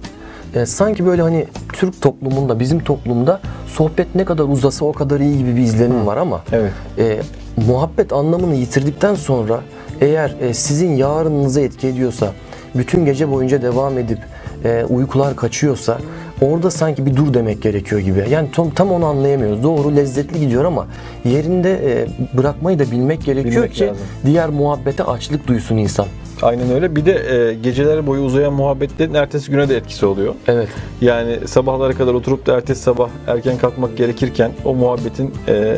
e, 0.55 0.65
sanki 0.65 1.05
böyle 1.05 1.21
hani 1.21 1.47
Türk 1.73 2.01
toplumunda, 2.01 2.59
bizim 2.59 2.79
toplumda 2.83 3.41
sohbet 3.67 4.15
ne 4.15 4.25
kadar 4.25 4.43
uzasa 4.43 4.85
o 4.85 4.91
kadar 4.93 5.19
iyi 5.19 5.37
gibi 5.37 5.55
bir 5.55 5.61
izlenim 5.61 6.07
var 6.07 6.17
ama 6.17 6.41
Evet. 6.51 6.71
e, 6.97 7.19
muhabbet 7.67 8.13
anlamını 8.13 8.55
yitirdikten 8.55 9.15
sonra 9.15 9.61
eğer 10.01 10.35
e, 10.41 10.53
sizin 10.53 10.95
yarınınıza 10.95 11.61
etki 11.61 11.87
ediyorsa, 11.87 12.33
bütün 12.75 13.05
gece 13.05 13.31
boyunca 13.31 13.61
devam 13.61 13.97
edip 13.97 14.19
e, 14.65 14.85
uykular 14.89 15.35
kaçıyorsa 15.35 15.97
orada 16.41 16.71
sanki 16.71 17.05
bir 17.05 17.15
dur 17.15 17.33
demek 17.33 17.61
gerekiyor 17.61 18.01
gibi. 18.01 18.25
Yani 18.29 18.47
tam, 18.51 18.69
tam 18.69 18.91
onu 18.91 19.05
anlayamıyoruz. 19.05 19.63
Doğru 19.63 19.95
lezzetli 19.95 20.39
gidiyor 20.39 20.65
ama 20.65 20.87
yerinde 21.25 21.71
e, 21.71 22.07
bırakmayı 22.37 22.79
da 22.79 22.91
bilmek 22.91 23.23
gerekiyor 23.25 23.55
Bilmek 23.55 23.73
ki 23.73 23.85
lazım. 23.85 23.97
diğer 24.25 24.49
muhabbete 24.49 25.03
açlık 25.03 25.47
duysun 25.47 25.77
insan. 25.77 26.05
Aynen 26.41 26.71
öyle. 26.71 26.95
Bir 26.95 27.05
de 27.05 27.35
e, 27.35 27.53
geceler 27.53 28.07
boyu 28.07 28.21
uzayan 28.21 28.53
muhabbetlerin 28.53 29.13
ertesi 29.13 29.51
güne 29.51 29.69
de 29.69 29.77
etkisi 29.77 30.05
oluyor. 30.05 30.35
Evet. 30.47 30.67
Yani 31.01 31.39
sabahlara 31.47 31.93
kadar 31.93 32.13
oturup 32.13 32.45
da 32.47 32.55
ertesi 32.55 32.81
sabah 32.81 33.09
erken 33.27 33.57
kalkmak 33.57 33.97
gerekirken 33.97 34.51
o 34.65 34.75
muhabbetin 34.75 35.33
e, 35.47 35.73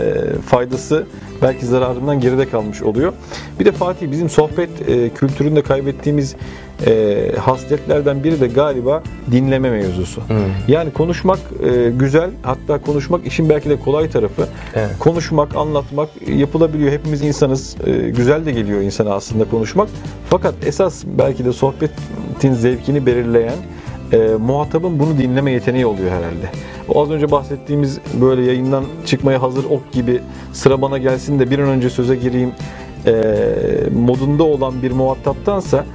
faydası 0.45 1.03
belki 1.41 1.65
zararından 1.65 2.19
geride 2.19 2.49
kalmış 2.49 2.81
oluyor. 2.83 3.13
Bir 3.59 3.65
de 3.65 3.71
Fatih 3.71 4.11
bizim 4.11 4.29
sohbet 4.29 4.89
e, 4.89 5.09
kültüründe 5.09 5.61
kaybettiğimiz 5.61 6.35
e, 6.87 7.31
hasletlerden 7.39 8.23
biri 8.23 8.41
de 8.41 8.47
galiba 8.47 9.03
dinleme 9.31 9.69
mevzusu. 9.69 10.21
Yani 10.67 10.93
konuşmak 10.93 11.39
e, 11.63 11.89
güzel, 11.89 12.29
hatta 12.41 12.81
konuşmak 12.81 13.27
işin 13.27 13.49
belki 13.49 13.69
de 13.69 13.79
kolay 13.79 14.09
tarafı. 14.09 14.47
Evet. 14.75 14.89
Konuşmak, 14.99 15.55
anlatmak 15.55 16.09
yapılabiliyor. 16.27 16.91
Hepimiz 16.91 17.21
insanız. 17.21 17.75
E, 17.85 18.09
güzel 18.09 18.45
de 18.45 18.51
geliyor 18.51 18.81
insana 18.81 19.13
aslında 19.13 19.49
konuşmak. 19.49 19.89
Fakat 20.29 20.53
esas 20.65 21.03
belki 21.05 21.45
de 21.45 21.53
sohbetin 21.53 22.53
zevkini 22.53 23.05
belirleyen 23.05 23.57
e, 24.13 24.17
muhatabın 24.39 24.99
bunu 24.99 25.17
dinleme 25.17 25.51
yeteneği 25.51 25.85
oluyor 25.85 26.09
herhalde. 26.09 26.49
O 26.89 27.03
az 27.03 27.11
önce 27.11 27.31
bahsettiğimiz 27.31 27.99
böyle 28.21 28.41
yayından 28.41 28.83
çıkmaya 29.05 29.41
hazır 29.41 29.63
ok 29.63 29.91
gibi 29.91 30.21
sıra 30.53 30.81
bana 30.81 30.97
gelsin 30.97 31.39
de 31.39 31.51
bir 31.51 31.59
an 31.59 31.67
önce 31.67 31.89
söze 31.89 32.15
gireyim 32.15 32.51
e, 33.05 33.13
modunda 33.95 34.43
olan 34.43 34.81
bir 34.81 34.91
muhataptansa 34.91 35.85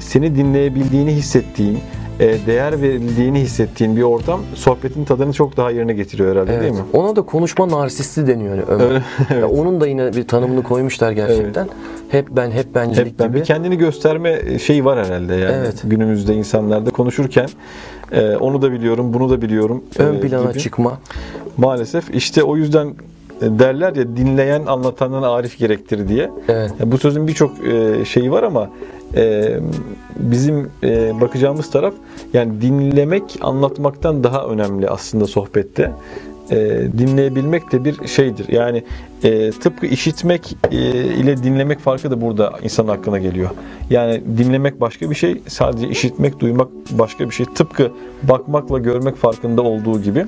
seni 0.00 0.36
dinleyebildiğini 0.36 1.10
hissettiğin, 1.12 1.78
e, 2.20 2.46
değer 2.46 2.82
verildiğini 2.82 3.40
hissettiğin 3.40 3.96
bir 3.96 4.02
ortam 4.02 4.40
sohbetin 4.54 5.04
tadını 5.04 5.32
çok 5.32 5.56
daha 5.56 5.70
yerine 5.70 5.92
getiriyor 5.92 6.32
herhalde 6.32 6.52
Evet. 6.52 6.62
değil 6.62 6.72
mi? 6.74 6.80
Ona 6.92 7.16
da 7.16 7.22
konuşma 7.22 7.68
narsisti 7.68 8.26
deniyor 8.26 8.54
yani 8.56 8.64
Ömer. 8.68 9.02
Ya 9.40 9.48
onun 9.48 9.80
da 9.80 9.86
yine 9.86 10.12
bir 10.12 10.28
tanımını 10.28 10.62
koymuşlar 10.62 11.12
gerçekten. 11.12 11.68
Hep 12.08 12.28
ben, 12.30 12.50
hep 12.50 12.74
bencilik 12.74 13.06
Hep 13.12 13.18
ben 13.18 13.28
gibi. 13.28 13.38
bir 13.38 13.44
kendini 13.44 13.78
gösterme 13.78 14.58
şeyi 14.58 14.84
var 14.84 15.06
herhalde 15.06 15.34
yani 15.34 15.52
Evet. 15.56 15.82
günümüzde 15.84 16.34
insanlarda 16.34 16.90
konuşurken 16.90 17.48
e, 18.12 18.36
onu 18.36 18.62
da 18.62 18.72
biliyorum, 18.72 19.14
bunu 19.14 19.30
da 19.30 19.42
biliyorum. 19.42 19.84
Ön 19.98 20.14
e, 20.14 20.20
plana 20.20 20.50
gibi. 20.50 20.58
çıkma. 20.60 20.98
Maalesef 21.56 22.14
işte 22.14 22.42
o 22.42 22.56
yüzden 22.56 22.94
derler 23.40 23.96
ya 23.96 24.16
dinleyen 24.16 24.66
anlatandan 24.66 25.22
arif 25.22 25.58
gerektir 25.58 26.08
diye. 26.08 26.30
Evet. 26.48 26.72
Bu 26.84 26.98
sözün 26.98 27.28
birçok 27.28 27.66
e, 27.66 28.04
şeyi 28.04 28.30
var 28.30 28.42
ama 28.42 28.70
e, 29.16 29.56
bizim 30.16 30.70
e, 30.82 31.20
bakacağımız 31.20 31.70
taraf 31.70 31.94
yani 32.32 32.62
dinlemek 32.62 33.38
anlatmaktan 33.40 34.24
daha 34.24 34.44
önemli 34.44 34.88
aslında 34.88 35.26
sohbette. 35.26 35.92
dinleyebilmek 36.98 37.72
de 37.72 37.84
bir 37.84 38.08
şeydir. 38.08 38.48
Yani 38.48 38.84
tıpkı 39.60 39.86
işitmek 39.86 40.56
ile 40.72 41.42
dinlemek 41.42 41.78
farkı 41.78 42.10
da 42.10 42.20
burada 42.20 42.52
insanın 42.62 42.88
aklına 42.88 43.18
geliyor. 43.18 43.50
Yani 43.90 44.22
dinlemek 44.38 44.80
başka 44.80 45.10
bir 45.10 45.14
şey, 45.14 45.42
sadece 45.46 45.88
işitmek, 45.88 46.40
duymak 46.40 46.68
başka 46.90 47.30
bir 47.30 47.34
şey. 47.34 47.46
Tıpkı 47.54 47.92
bakmakla 48.22 48.78
görmek 48.78 49.16
farkında 49.16 49.62
olduğu 49.62 50.02
gibi. 50.02 50.26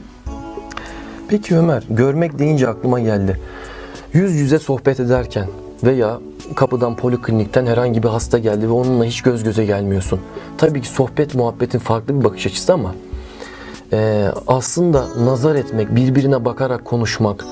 Peki 1.30 1.56
Ömer, 1.56 1.82
görmek 1.90 2.38
deyince 2.38 2.68
aklıma 2.68 3.00
geldi. 3.00 3.40
Yüz 4.12 4.34
yüze 4.34 4.58
sohbet 4.58 5.00
ederken 5.00 5.46
veya 5.84 6.18
kapıdan 6.54 6.96
poliklinikten 6.96 7.66
herhangi 7.66 8.02
bir 8.02 8.08
hasta 8.08 8.38
geldi 8.38 8.68
ve 8.68 8.72
onunla 8.72 9.04
hiç 9.04 9.22
göz 9.22 9.42
göze 9.44 9.64
gelmiyorsun. 9.64 10.20
Tabii 10.58 10.80
ki 10.80 10.88
sohbet 10.88 11.34
muhabbetin 11.34 11.78
farklı 11.78 12.20
bir 12.20 12.24
bakış 12.24 12.46
açısı 12.46 12.72
ama 12.72 12.94
e, 13.92 14.28
aslında 14.46 15.06
nazar 15.24 15.54
etmek, 15.54 15.96
birbirine 15.96 16.44
bakarak 16.44 16.84
konuşmak 16.84 17.44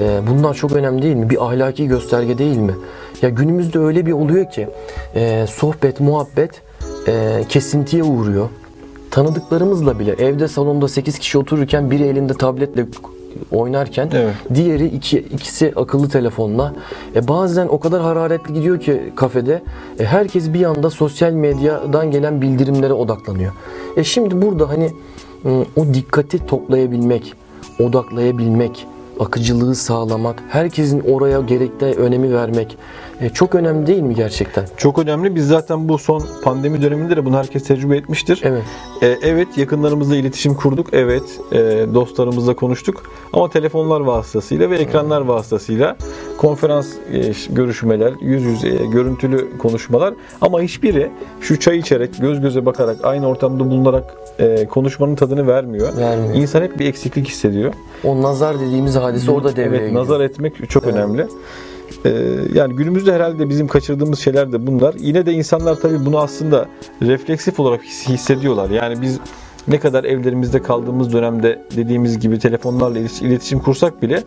e, 0.00 0.20
bunlar 0.30 0.54
çok 0.54 0.72
önemli 0.72 1.02
değil 1.02 1.16
mi? 1.16 1.30
Bir 1.30 1.44
ahlaki 1.46 1.86
gösterge 1.88 2.38
değil 2.38 2.56
mi? 2.56 2.74
Ya 3.22 3.28
günümüzde 3.28 3.78
öyle 3.78 4.06
bir 4.06 4.12
oluyor 4.12 4.50
ki 4.50 4.68
e, 5.14 5.46
sohbet, 5.48 6.00
muhabbet 6.00 6.62
e, 7.08 7.44
kesintiye 7.48 8.02
uğruyor. 8.02 8.48
Tanıdıklarımızla 9.10 9.98
bile 9.98 10.12
evde 10.12 10.48
salonda 10.48 10.88
8 10.88 11.18
kişi 11.18 11.38
otururken 11.38 11.90
biri 11.90 12.02
elinde 12.02 12.34
tabletle 12.34 12.86
oynarken 13.50 14.10
Evet. 14.12 14.34
diğeri 14.54 14.86
iki, 14.86 15.18
ikisi 15.18 15.72
akıllı 15.76 16.08
telefonla. 16.08 16.72
E 17.14 17.28
bazen 17.28 17.66
o 17.66 17.80
kadar 17.80 18.02
hararetli 18.02 18.54
gidiyor 18.54 18.80
ki 18.80 19.12
kafede 19.16 19.62
e, 19.98 20.04
herkes 20.04 20.52
bir 20.52 20.64
anda 20.64 20.90
sosyal 20.90 21.32
medyadan 21.32 22.10
gelen 22.10 22.42
bildirimlere 22.42 22.92
odaklanıyor. 22.92 23.52
E 23.96 24.04
şimdi 24.04 24.42
burada 24.42 24.68
hani 24.68 24.90
ım, 25.44 25.66
o 25.76 25.94
dikkati 25.94 26.46
toplayabilmek, 26.46 27.34
odaklayabilmek, 27.80 28.86
akıcılığı 29.20 29.74
sağlamak, 29.74 30.42
herkesin 30.48 31.00
oraya 31.00 31.40
gerekli 31.40 31.86
önemi 31.86 32.34
vermek 32.34 32.78
e, 33.20 33.28
çok 33.28 33.54
önemli 33.54 33.86
değil 33.86 34.02
mi 34.02 34.14
gerçekten? 34.14 34.66
Çok 34.76 34.98
önemli. 34.98 35.34
Biz 35.34 35.48
zaten 35.48 35.88
bu 35.88 35.98
son 35.98 36.22
pandemi 36.44 36.82
döneminde 36.82 37.16
de 37.16 37.24
bunu 37.24 37.36
herkes 37.36 37.64
tecrübe 37.64 37.96
etmiştir. 37.96 38.40
Evet. 38.44 38.62
E, 39.02 39.06
evet 39.06 39.58
yakınlarımızla 39.58 40.16
iletişim 40.16 40.54
kurduk. 40.54 40.86
Evet 40.92 41.40
e, 41.52 41.56
dostlarımızla 41.94 42.56
konuştuk. 42.56 43.02
Ama 43.32 43.50
telefonlar 43.50 44.00
vasıtasıyla 44.00 44.70
ve 44.70 44.76
ekranlar 44.76 45.20
vasıtasıyla 45.20 45.96
konferans 46.38 46.88
e, 47.12 47.32
görüşmeler, 47.54 48.12
yüz 48.20 48.42
yüze 48.42 48.68
e, 48.68 48.86
görüntülü 48.86 49.58
konuşmalar 49.58 50.14
ama 50.40 50.60
hiçbiri 50.60 51.10
şu 51.40 51.60
çay 51.60 51.78
içerek, 51.78 52.20
göz 52.20 52.40
göze 52.40 52.66
bakarak, 52.66 53.04
aynı 53.04 53.28
ortamda 53.28 53.70
bulunarak 53.70 54.14
e, 54.38 54.66
konuşmanın 54.66 55.14
tadını 55.14 55.46
vermiyor. 55.46 55.96
Vermiyor. 55.96 56.34
İnsan 56.34 56.62
hep 56.62 56.78
bir 56.78 56.86
eksiklik 56.86 57.28
hissediyor. 57.28 57.72
O 58.04 58.22
nazar 58.22 58.60
dediğimiz 58.60 58.96
hadise 58.96 59.30
orada 59.30 59.56
devreye 59.56 59.66
Evet, 59.68 59.80
giriyor. 59.88 60.02
nazar 60.02 60.20
etmek 60.20 60.70
çok 60.70 60.86
önemli. 60.86 61.26
Ee, 62.04 62.10
yani 62.54 62.76
günümüzde 62.76 63.12
herhalde 63.12 63.48
bizim 63.48 63.68
kaçırdığımız 63.68 64.18
şeyler 64.18 64.52
de 64.52 64.66
bunlar. 64.66 64.94
Yine 64.98 65.26
de 65.26 65.32
insanlar 65.32 65.74
tabii 65.74 66.06
bunu 66.06 66.18
aslında 66.18 66.66
refleksif 67.02 67.60
olarak 67.60 67.82
his- 67.82 68.08
hissediyorlar. 68.08 68.70
Yani 68.70 69.02
biz 69.02 69.18
ne 69.68 69.80
kadar 69.80 70.04
evlerimizde 70.04 70.62
kaldığımız 70.62 71.12
dönemde 71.12 71.62
dediğimiz 71.76 72.18
gibi 72.18 72.38
telefonlarla 72.38 72.98
ilet- 72.98 73.22
iletişim 73.24 73.58
kursak 73.60 74.02
bile 74.02 74.22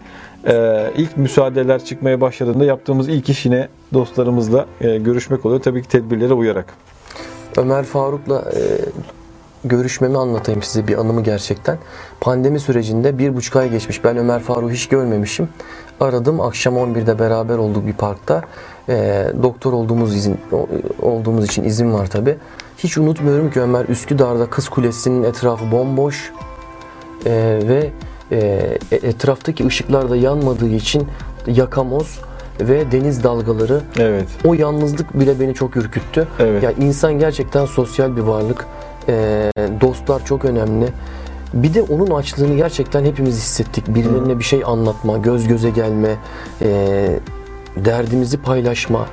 e, 0.47 0.85
ilk 0.97 1.17
müsaadeler 1.17 1.85
çıkmaya 1.85 2.21
başladığında 2.21 2.65
yaptığımız 2.65 3.09
ilk 3.09 3.29
iş 3.29 3.45
yine 3.45 3.67
dostlarımızla 3.93 4.65
e, 4.81 4.97
görüşmek 4.97 5.45
oluyor. 5.45 5.61
Tabii 5.61 5.81
ki 5.81 5.87
tedbirlere 5.87 6.33
uyarak. 6.33 6.65
Ömer 7.57 7.83
Faruk'la 7.85 8.39
e, 8.55 8.59
görüşmemi 9.63 10.17
anlatayım 10.17 10.63
size 10.63 10.87
bir 10.87 10.97
anımı 10.97 11.23
gerçekten. 11.23 11.77
Pandemi 12.21 12.59
sürecinde 12.59 13.17
bir 13.17 13.35
buçuk 13.35 13.55
ay 13.55 13.69
geçmiş. 13.69 14.03
Ben 14.03 14.17
Ömer 14.17 14.39
Faruk'u 14.39 14.71
hiç 14.71 14.87
görmemişim. 14.87 15.49
Aradım. 15.99 16.41
Akşam 16.41 16.75
11'de 16.75 17.19
beraber 17.19 17.57
olduk 17.57 17.87
bir 17.87 17.93
parkta. 17.93 18.41
E, 18.89 19.27
doktor 19.43 19.73
olduğumuz 19.73 20.15
izin 20.15 20.37
olduğumuz 21.01 21.45
için 21.45 21.63
izin 21.63 21.93
var 21.93 22.07
tabi. 22.07 22.37
Hiç 22.77 22.97
unutmuyorum 22.97 23.51
ki 23.51 23.61
Ömer 23.61 23.85
Üsküdar'da 23.85 24.45
Kız 24.49 24.69
Kulesi'nin 24.69 25.23
etrafı 25.23 25.71
bomboş 25.71 26.31
E, 27.25 27.59
ve 27.67 27.89
e, 28.31 28.77
etraftaki 28.91 29.67
ışıklar 29.67 30.09
da 30.09 30.15
yanmadığı 30.15 30.69
için 30.69 31.07
yakamoz 31.47 32.19
ve 32.59 32.91
deniz 32.91 33.23
dalgaları 33.23 33.81
Evet. 33.99 34.27
o 34.45 34.53
yalnızlık 34.53 35.19
bile 35.19 35.39
beni 35.39 35.53
çok 35.53 35.77
ürküttü. 35.77 36.27
Evet. 36.39 36.63
Ya 36.63 36.71
insan 36.71 37.19
gerçekten 37.19 37.65
sosyal 37.65 38.15
bir 38.15 38.21
varlık. 38.21 38.65
Ee, 39.09 39.51
dostlar 39.81 40.25
çok 40.25 40.45
önemli. 40.45 40.85
Bir 41.53 41.73
de 41.73 41.81
onun 41.81 42.11
açlığını 42.11 42.55
gerçekten 42.55 43.05
hepimiz 43.05 43.35
hissettik. 43.35 43.87
Birilerine 43.87 44.39
bir 44.39 44.43
şey 44.43 44.61
anlatma, 44.65 45.17
göz 45.17 45.47
göze 45.47 45.69
gelme, 45.69 46.15
ee, 46.61 47.19
derdimizi 47.75 48.37
paylaşma. 48.41 49.07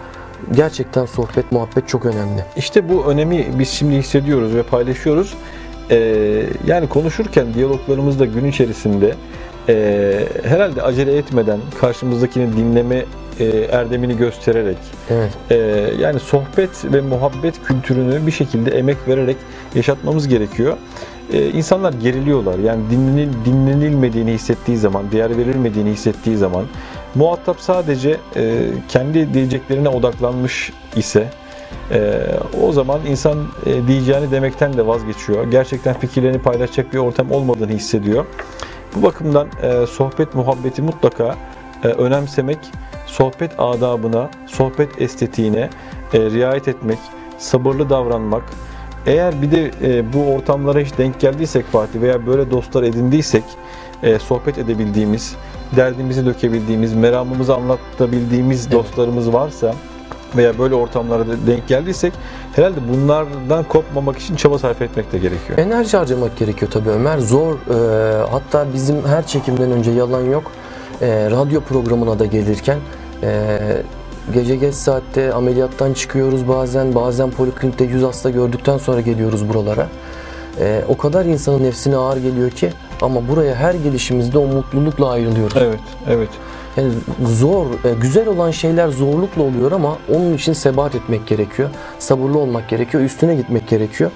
Gerçekten 0.53 1.07
sohbet, 1.07 1.53
muhabbet 1.53 1.89
çok 1.89 2.07
önemli. 2.07 2.45
İşte 2.57 2.89
bu 2.89 3.05
önemi 3.05 3.47
biz 3.59 3.69
şimdi 3.69 3.97
hissediyoruz 3.97 4.55
ve 4.55 4.63
paylaşıyoruz. 4.63 5.35
Ee, 5.91 6.43
yani 6.67 6.89
konuşurken 6.89 7.55
diyaloglarımızda 7.55 8.25
gün 8.25 8.45
içerisinde 8.45 9.15
e, 9.69 10.27
herhalde 10.43 10.83
acele 10.83 11.17
etmeden 11.17 11.61
karşımızdakini 11.81 12.57
dinleme 12.57 13.05
e, 13.41 13.47
erdemini 13.47 14.17
göstererek 14.17 14.77
Evet. 15.11 15.31
e, 15.51 15.57
yani 16.01 16.21
sohbet 16.21 16.85
ve 16.85 17.01
muhabbet 17.01 17.65
kültürünü 17.65 18.27
bir 18.27 18.33
şekilde 18.33 18.71
emek 18.71 18.97
vererek 19.09 19.37
yaşatmamız 19.77 20.29
gerekiyor. 20.29 20.77
E, 21.33 21.51
insanlar 21.51 21.93
geriliyorlar. 21.93 22.59
Yani 22.59 22.91
dinlenil, 22.91 23.29
dinlenilmediğini 23.45 24.33
hissettiği 24.33 24.77
zaman, 24.77 25.13
değer 25.13 25.37
verilmediğini 25.37 25.91
hissettiği 25.91 26.37
zaman 26.37 26.65
muhatap 27.15 27.61
sadece 27.61 28.17
e, 28.37 28.69
kendi 28.89 29.35
diyeceklerine 29.35 29.89
odaklanmış 29.89 30.73
ise 30.97 31.29
e, 31.91 32.21
o 32.63 32.73
zaman 32.73 33.01
insan 33.07 33.39
e, 33.67 33.87
diyeceğini 33.87 34.31
demekten 34.31 34.77
de 34.77 34.87
vazgeçiyor. 34.87 35.51
Gerçekten 35.51 35.95
fikirlerini 35.95 36.39
paylaşacak 36.39 36.93
bir 36.93 36.99
ortam 36.99 37.31
olmadığını 37.33 37.73
hissediyor. 37.73 38.27
Bu 38.97 39.03
bakımdan 39.03 39.49
e, 39.63 39.87
sohbet 39.87 40.35
muhabbeti 40.35 40.83
mutlaka 40.83 41.37
e, 41.85 41.89
önemsemek, 41.89 42.59
sohbet 43.07 43.51
adabına, 43.59 44.31
sohbet 44.47 45.03
estetiğine 45.03 45.71
e, 46.15 46.21
riayet 46.21 46.69
etmek, 46.69 46.99
sabırlı 47.39 47.91
davranmak. 47.91 48.43
Eğer 49.07 49.43
bir 49.43 49.51
de 49.51 49.71
e, 49.83 50.13
bu 50.13 50.33
ortamlara 50.35 50.79
hiç 50.79 50.99
denk 50.99 51.21
geldiysek 51.21 51.67
Fatih 51.67 52.01
veya 52.01 52.27
böyle 52.27 52.51
dostlar 52.51 52.83
edindiysek 52.83 53.45
e, 54.03 54.19
sohbet 54.19 54.59
edebildiğimiz, 54.59 55.37
derdimizi 55.77 56.27
dökebildiğimiz, 56.27 56.95
meramımızı 56.95 57.55
anlatabildiğimiz 57.55 58.71
dostlarımız 58.71 59.33
varsa 59.33 59.75
veya 60.37 60.59
böyle 60.59 60.75
ortamlara 60.75 61.25
denk 61.47 61.69
geldiysek 61.69 62.13
herhalde 62.53 62.77
bunlardan 62.89 63.65
kopmamak 63.65 64.19
için 64.19 64.37
çaba 64.37 64.59
sarf 64.59 64.83
etmek 64.83 65.13
de 65.13 65.19
gerekiyor. 65.19 65.59
Enerji 65.59 65.97
harcamak 65.97 66.37
gerekiyor 66.37 66.71
tabii 66.71 66.91
Ömer. 66.91 67.19
Zor. 67.19 67.55
Ee, 67.55 68.27
hatta 68.31 68.67
bizim 68.75 69.05
her 69.07 69.27
çekimden 69.27 69.71
önce 69.71 69.91
yalan 69.91 70.25
yok. 70.25 70.53
Ee, 71.03 71.31
radyo 71.31 71.61
programına 71.61 72.19
da 72.19 72.27
gelirken 72.27 72.79
ee, 73.23 73.83
gece 74.35 74.57
geç 74.57 74.75
saatte 74.75 75.33
ameliyattan 75.33 75.93
çıkıyoruz 75.93 76.49
bazen. 76.49 76.95
Bazen 76.95 77.31
poliklinikte 77.31 77.85
100 77.85 78.03
hasta 78.03 78.31
gördükten 78.31 78.79
sonra 78.79 79.01
geliyoruz 79.01 79.49
buralara. 79.49 79.89
Ee, 80.61 80.83
o 80.89 80.97
kadar 80.97 81.25
insanın 81.25 81.65
nefsine 81.65 81.97
ağır 81.97 82.17
geliyor 82.17 82.51
ki 82.51 82.73
ama 83.03 83.29
buraya 83.29 83.55
her 83.55 83.75
gelişimizde 83.75 84.39
o 84.39 84.47
mutlulukla 84.47 85.11
ayrılıyoruz. 85.11 85.57
Evet, 85.61 85.81
evet. 86.09 86.29
Yani 86.77 86.93
zor, 87.25 87.67
e, 87.67 87.95
güzel 88.01 88.29
olan 88.29 88.51
şeyler 88.51 88.89
zorlukla 88.89 89.43
oluyor 89.43 89.73
ama 89.73 89.99
onun 90.15 90.35
için 90.35 90.53
sebat 90.53 90.95
etmek 90.95 91.27
gerekiyor. 91.27 91.71
Sabırlı 91.99 92.39
olmak 92.39 92.69
gerekiyor, 92.69 93.05
üstüne 93.05 93.35
gitmek 93.35 93.69
gerekiyor. 93.69 94.11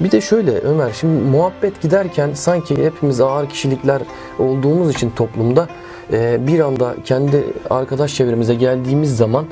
Bir 0.00 0.10
de 0.10 0.20
şöyle 0.20 0.58
Ömer, 0.58 0.92
şimdi 1.00 1.22
muhabbet 1.22 1.82
giderken 1.82 2.34
sanki 2.34 2.84
hepimiz 2.84 3.20
ağır 3.20 3.48
kişilikler 3.48 4.02
olduğumuz 4.38 4.90
için 4.90 5.10
toplumda 5.10 5.68
e, 6.12 6.46
bir 6.46 6.60
anda 6.60 6.94
kendi 7.04 7.44
arkadaş 7.70 8.14
çevremize 8.14 8.54
geldiğimiz 8.54 9.16
zaman 9.16 9.46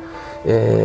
e, 0.47 0.77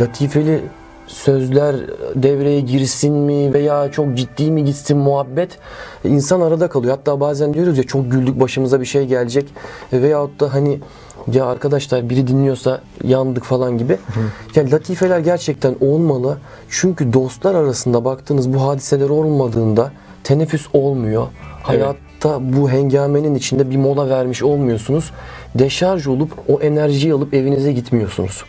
latifeli 0.00 0.60
sözler 1.06 1.76
devreye 2.14 2.60
girsin 2.60 3.14
mi 3.14 3.52
veya 3.54 3.90
çok 3.92 4.16
ciddi 4.16 4.50
mi 4.50 4.64
gitsin 4.64 4.96
muhabbet 4.96 5.58
insan 6.04 6.40
arada 6.40 6.68
kalıyor. 6.68 6.96
Hatta 6.96 7.20
bazen 7.20 7.54
diyoruz 7.54 7.78
ya 7.78 7.84
çok 7.84 8.10
güldük 8.10 8.40
başımıza 8.40 8.80
bir 8.80 8.86
şey 8.86 9.06
gelecek 9.06 9.48
veyahut 9.92 10.40
da 10.40 10.54
hani 10.54 10.80
ya 11.32 11.46
arkadaşlar 11.46 12.10
biri 12.10 12.26
dinliyorsa 12.26 12.80
yandık 13.04 13.44
falan 13.44 13.78
gibi. 13.78 13.98
Yani 14.54 14.70
latifeler 14.70 15.18
gerçekten 15.18 15.74
olmalı. 15.80 16.38
Çünkü 16.68 17.12
dostlar 17.12 17.54
arasında 17.54 18.04
baktığınız 18.04 18.54
bu 18.54 18.62
hadiseler 18.62 19.08
olmadığında 19.08 19.92
teneffüs 20.24 20.66
olmuyor. 20.72 21.26
Hayatta 22.22 22.56
bu 22.56 22.70
hengamenin 22.70 23.34
içinde 23.34 23.70
bir 23.70 23.76
mola 23.76 24.08
vermiş 24.08 24.42
olmuyorsunuz. 24.42 25.10
Deşarj 25.54 26.06
olup 26.06 26.30
o 26.48 26.60
enerjiyi 26.60 27.12
alıp 27.14 27.34
evinize 27.34 27.72
gitmiyorsunuz. 27.72 28.44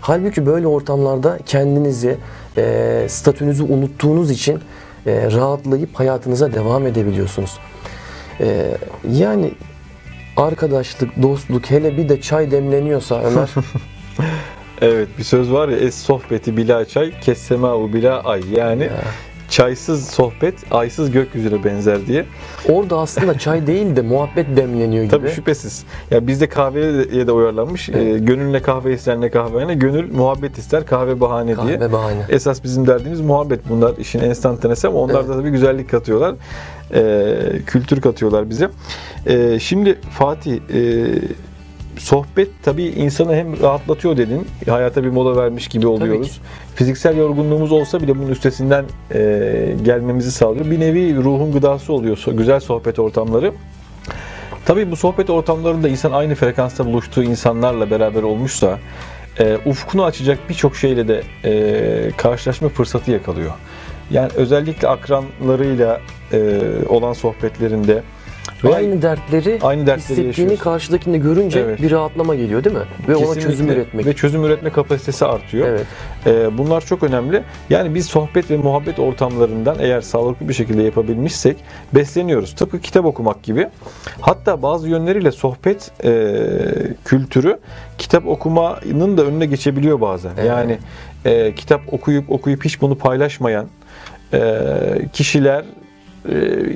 Halbuki 0.00 0.46
böyle 0.46 0.66
ortamlarda 0.66 1.38
kendinizi, 1.46 2.16
e, 2.56 3.06
statünüzü 3.08 3.62
unuttuğunuz 3.62 4.30
için 4.30 4.60
e, 5.06 5.30
rahatlayıp 5.30 5.94
hayatınıza 5.94 6.52
devam 6.54 6.86
edebiliyorsunuz. 6.86 7.58
Ee, 8.40 8.76
yani 9.12 9.52
arkadaşlık, 10.36 11.22
dostluk 11.22 11.70
hele 11.70 11.96
bir 11.96 12.08
de 12.08 12.20
çay 12.20 12.50
demleniyorsa 12.50 13.22
Ömer 13.22 13.48
Evet 14.80 15.08
bir 15.18 15.24
söz 15.24 15.52
var 15.52 15.68
ya 15.68 15.76
es 15.76 15.94
sohbeti 15.94 16.56
bila 16.56 16.84
çay 16.84 17.20
kessemau 17.20 17.92
bila 17.92 18.20
ay 18.20 18.42
yani 18.56 18.82
ya, 18.82 19.02
çaysız 19.48 20.08
sohbet 20.08 20.54
aysız 20.70 21.10
gökyüzüne 21.10 21.64
benzer 21.64 22.06
diye. 22.06 22.24
orada 22.68 22.98
aslında 22.98 23.38
çay 23.38 23.66
değil 23.66 23.96
de 23.96 24.02
muhabbet 24.02 24.56
demleniyor 24.56 25.04
gibi. 25.04 25.10
Tabii 25.10 25.30
şüphesiz. 25.30 25.84
Ya 26.10 26.26
bizde 26.26 26.48
kahveye 26.48 27.26
de 27.26 27.32
uyarlanmış. 27.32 27.88
Evet. 27.88 28.02
Ee, 28.02 28.18
gönül 28.18 28.50
ne 28.50 28.62
kahve 28.62 28.92
ister 28.92 29.20
ne 29.20 29.30
kahvehane. 29.30 29.74
Gönül 29.74 30.12
muhabbet 30.12 30.58
ister 30.58 30.86
kahve 30.86 31.20
bahane 31.20 31.46
diye. 31.46 31.78
Kahve 31.78 31.92
bahane. 31.92 32.20
Esas 32.28 32.64
bizim 32.64 32.86
derdimiz 32.86 33.20
muhabbet. 33.20 33.68
Bunlar 33.68 33.96
işin 33.96 34.20
enstantanesi 34.20 34.88
ama 34.88 34.98
onlar 34.98 35.28
da 35.28 35.32
tabii 35.32 35.50
güzellik 35.50 35.90
katıyorlar. 35.90 36.34
Ee, 36.94 37.36
kültür 37.66 38.00
katıyorlar 38.00 38.50
bize. 38.50 38.70
Ee, 39.26 39.58
şimdi 39.60 39.98
Fatih 40.10 40.60
e, 40.74 41.04
sohbet 41.98 42.48
tabii 42.62 42.84
insanı 42.84 43.34
hem 43.34 43.62
rahatlatıyor 43.62 44.16
dedin. 44.16 44.46
Hayata 44.68 45.04
bir 45.04 45.08
mola 45.08 45.36
vermiş 45.36 45.68
gibi 45.68 45.86
oluyoruz. 45.86 46.40
Fiziksel 46.74 47.16
yorgunluğumuz 47.16 47.72
olsa 47.72 48.00
bile 48.00 48.18
bunun 48.18 48.28
üstesinden 48.28 48.84
e, 49.14 49.76
gelmemizi 49.82 50.32
sağlıyor. 50.32 50.70
Bir 50.70 50.80
nevi 50.80 51.16
ruhun 51.16 51.52
gıdası 51.52 51.92
oluyor 51.92 52.24
güzel 52.26 52.60
sohbet 52.60 52.98
ortamları. 52.98 53.52
Tabii 54.64 54.90
bu 54.90 54.96
sohbet 54.96 55.30
ortamlarında 55.30 55.88
insan 55.88 56.12
aynı 56.12 56.34
frekansta 56.34 56.86
buluştuğu 56.86 57.22
insanlarla 57.22 57.90
beraber 57.90 58.22
olmuşsa 58.22 58.78
e, 59.38 59.58
ufkunu 59.66 60.04
açacak 60.04 60.38
birçok 60.48 60.76
şeyle 60.76 61.08
de 61.08 61.22
e, 61.44 62.10
karşılaşma 62.16 62.68
fırsatı 62.68 63.10
yakalıyor. 63.10 63.52
Yani 64.10 64.30
özellikle 64.34 64.88
akranlarıyla 64.88 66.00
e, 66.32 66.60
olan 66.88 67.12
sohbetlerinde 67.12 68.02
veya 68.64 68.74
Aynı 68.76 69.02
dertleri 69.02 69.58
aynı 69.62 69.80
dertleri 69.86 69.98
hissettiğini 69.98 70.26
yaşıyorsun. 70.28 70.56
karşıdakinde 70.56 71.18
görünce 71.18 71.60
Evet. 71.60 71.82
bir 71.82 71.90
rahatlama 71.90 72.34
geliyor 72.34 72.64
değil 72.64 72.76
mi? 72.76 72.82
Ve 73.08 73.16
ona 73.16 73.24
Kesinlikle. 73.24 73.50
çözüm 73.50 73.68
üretmek. 73.70 74.06
ve 74.06 74.12
çözüm 74.12 74.44
üretme 74.44 74.70
kapasitesi 74.70 75.24
artıyor. 75.26 75.68
Evet. 75.68 75.86
Ee, 76.26 76.58
bunlar 76.58 76.80
çok 76.80 77.02
önemli. 77.02 77.42
Yani 77.70 77.94
biz 77.94 78.06
sohbet 78.06 78.50
ve 78.50 78.56
muhabbet 78.56 78.98
ortamlarından 78.98 79.76
eğer 79.80 80.00
sağlıklı 80.00 80.48
bir 80.48 80.54
şekilde 80.54 80.82
yapabilmişsek 80.82 81.56
besleniyoruz. 81.94 82.54
Tıpkı 82.54 82.80
kitap 82.80 83.04
okumak 83.04 83.42
gibi. 83.42 83.68
Hatta 84.20 84.62
bazı 84.62 84.88
yönleriyle 84.88 85.32
sohbet 85.32 85.90
e, 86.04 86.32
kültürü 87.04 87.58
kitap 87.98 88.26
okumanın 88.26 89.18
da 89.18 89.24
önüne 89.24 89.46
geçebiliyor 89.46 90.00
bazen. 90.00 90.30
Evet. 90.38 90.46
Yani 90.48 90.78
e, 91.24 91.54
kitap 91.54 91.80
okuyup 91.92 92.30
okuyup 92.30 92.64
hiç 92.64 92.80
bunu 92.80 92.98
paylaşmayan 92.98 93.66
e, 94.34 94.62
kişiler 95.12 95.64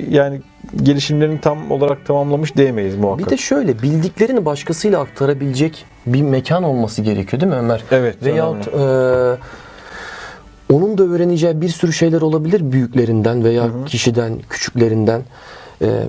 yani 0.09 0.41
gelişimlerini 0.83 1.41
tam 1.41 1.71
olarak 1.71 2.05
tamamlamış 2.05 2.55
diyemeyiz 2.55 2.95
muhakkak. 2.95 3.25
Bir 3.25 3.31
de 3.31 3.37
şöyle 3.37 3.81
bildiklerini 3.81 4.45
başkasıyla 4.45 4.99
aktarabilecek 4.99 5.85
bir 6.05 6.21
mekan 6.21 6.63
olması 6.63 7.01
gerekiyor 7.01 7.41
değil 7.41 7.51
mi 7.51 7.57
Ömer? 7.57 7.83
evet. 7.91 8.23
Veyahut 8.25 8.67
önemli. 8.67 9.33
e, 9.33 9.37
onun 10.73 10.97
da 10.97 11.03
öğreneceği 11.03 11.61
bir 11.61 11.69
sürü 11.69 11.93
şeyler 11.93 12.21
olabilir 12.21 12.71
büyüklerinden 12.71 13.43
veya 13.43 13.69
kişiden, 13.85 14.39
küçüklerinden. 14.49 15.21
E, 15.81 16.03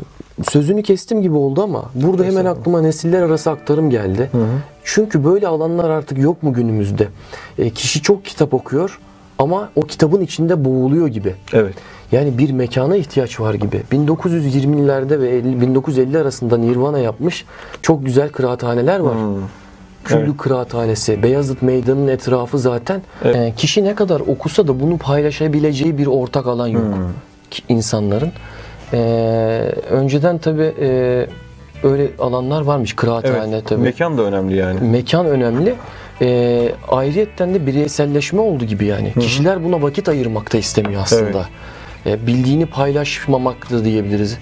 sözünü 0.50 0.82
kestim 0.82 1.22
gibi 1.22 1.34
oldu 1.34 1.62
ama 1.62 1.90
burada 1.94 2.24
hemen 2.24 2.44
aklıma 2.44 2.80
nesiller 2.80 3.22
arası 3.22 3.50
aktarım 3.50 3.90
geldi. 3.90 4.28
Hı 4.32 4.38
hı. 4.38 4.46
Çünkü 4.84 5.24
böyle 5.24 5.46
alanlar 5.46 5.90
artık 5.90 6.18
yok 6.18 6.42
mu 6.42 6.52
günümüzde? 6.52 7.08
E, 7.58 7.70
kişi 7.70 8.02
çok 8.02 8.24
kitap 8.24 8.54
okuyor 8.54 9.00
ama 9.38 9.70
o 9.76 9.80
kitabın 9.80 10.20
içinde 10.20 10.64
boğuluyor 10.64 11.08
gibi. 11.08 11.34
Evet. 11.52 11.74
Yani 12.12 12.38
bir 12.38 12.50
mekana 12.50 12.96
ihtiyaç 12.96 13.40
var 13.40 13.54
gibi. 13.54 13.82
1920'lerde 13.92 15.20
ve 15.20 15.28
50 15.28 15.60
1950 15.60 16.18
arasında 16.18 16.56
Nirvana 16.56 16.98
yapmış 16.98 17.44
çok 17.82 18.04
güzel 18.04 18.28
kıraathaneler 18.28 18.98
var. 19.00 19.14
Hmm. 19.14 19.34
Küllü 20.04 20.24
Evet. 20.24 20.36
Kıraathanesi, 20.38 21.22
Beyazıt 21.22 21.62
Meydanı'nın 21.62 22.08
etrafı 22.08 22.58
zaten. 22.58 23.02
Evet. 23.24 23.36
e, 23.36 23.52
kişi 23.56 23.84
ne 23.84 23.94
kadar 23.94 24.20
okusa 24.20 24.68
da 24.68 24.80
bunu 24.80 24.98
paylaşabileceği 24.98 25.98
bir 25.98 26.06
ortak 26.06 26.46
alan 26.46 26.66
yok 26.66 26.82
Hmm. 26.84 27.02
insanların. 27.68 28.32
E, 28.92 28.98
önceden 29.90 30.38
tabi 30.38 30.62
öyle 31.82 32.08
alanlar 32.18 32.62
varmış 32.62 32.96
kıraathane 32.96 33.54
Evet. 33.54 33.66
tabi. 33.66 33.80
Mekan 33.80 34.18
da 34.18 34.22
önemli 34.22 34.56
yani. 34.56 34.80
Mekan 34.80 35.26
önemli. 35.26 35.74
E, 36.20 36.68
ayrıyetten 36.88 37.54
de 37.54 37.66
bireyselleşme 37.66 38.40
oldu 38.40 38.64
gibi 38.64 38.84
yani. 38.84 39.12
Kişiler 39.20 39.64
buna 39.64 39.82
vakit 39.82 40.08
ayırmak 40.08 40.52
da 40.52 40.58
istemiyor 40.58 41.02
aslında. 41.02 41.46
E, 42.06 42.26
bildiğini 42.26 42.66
paylaşmamak 42.66 43.70
da 43.70 43.84
diyebiliriz. 43.84 44.38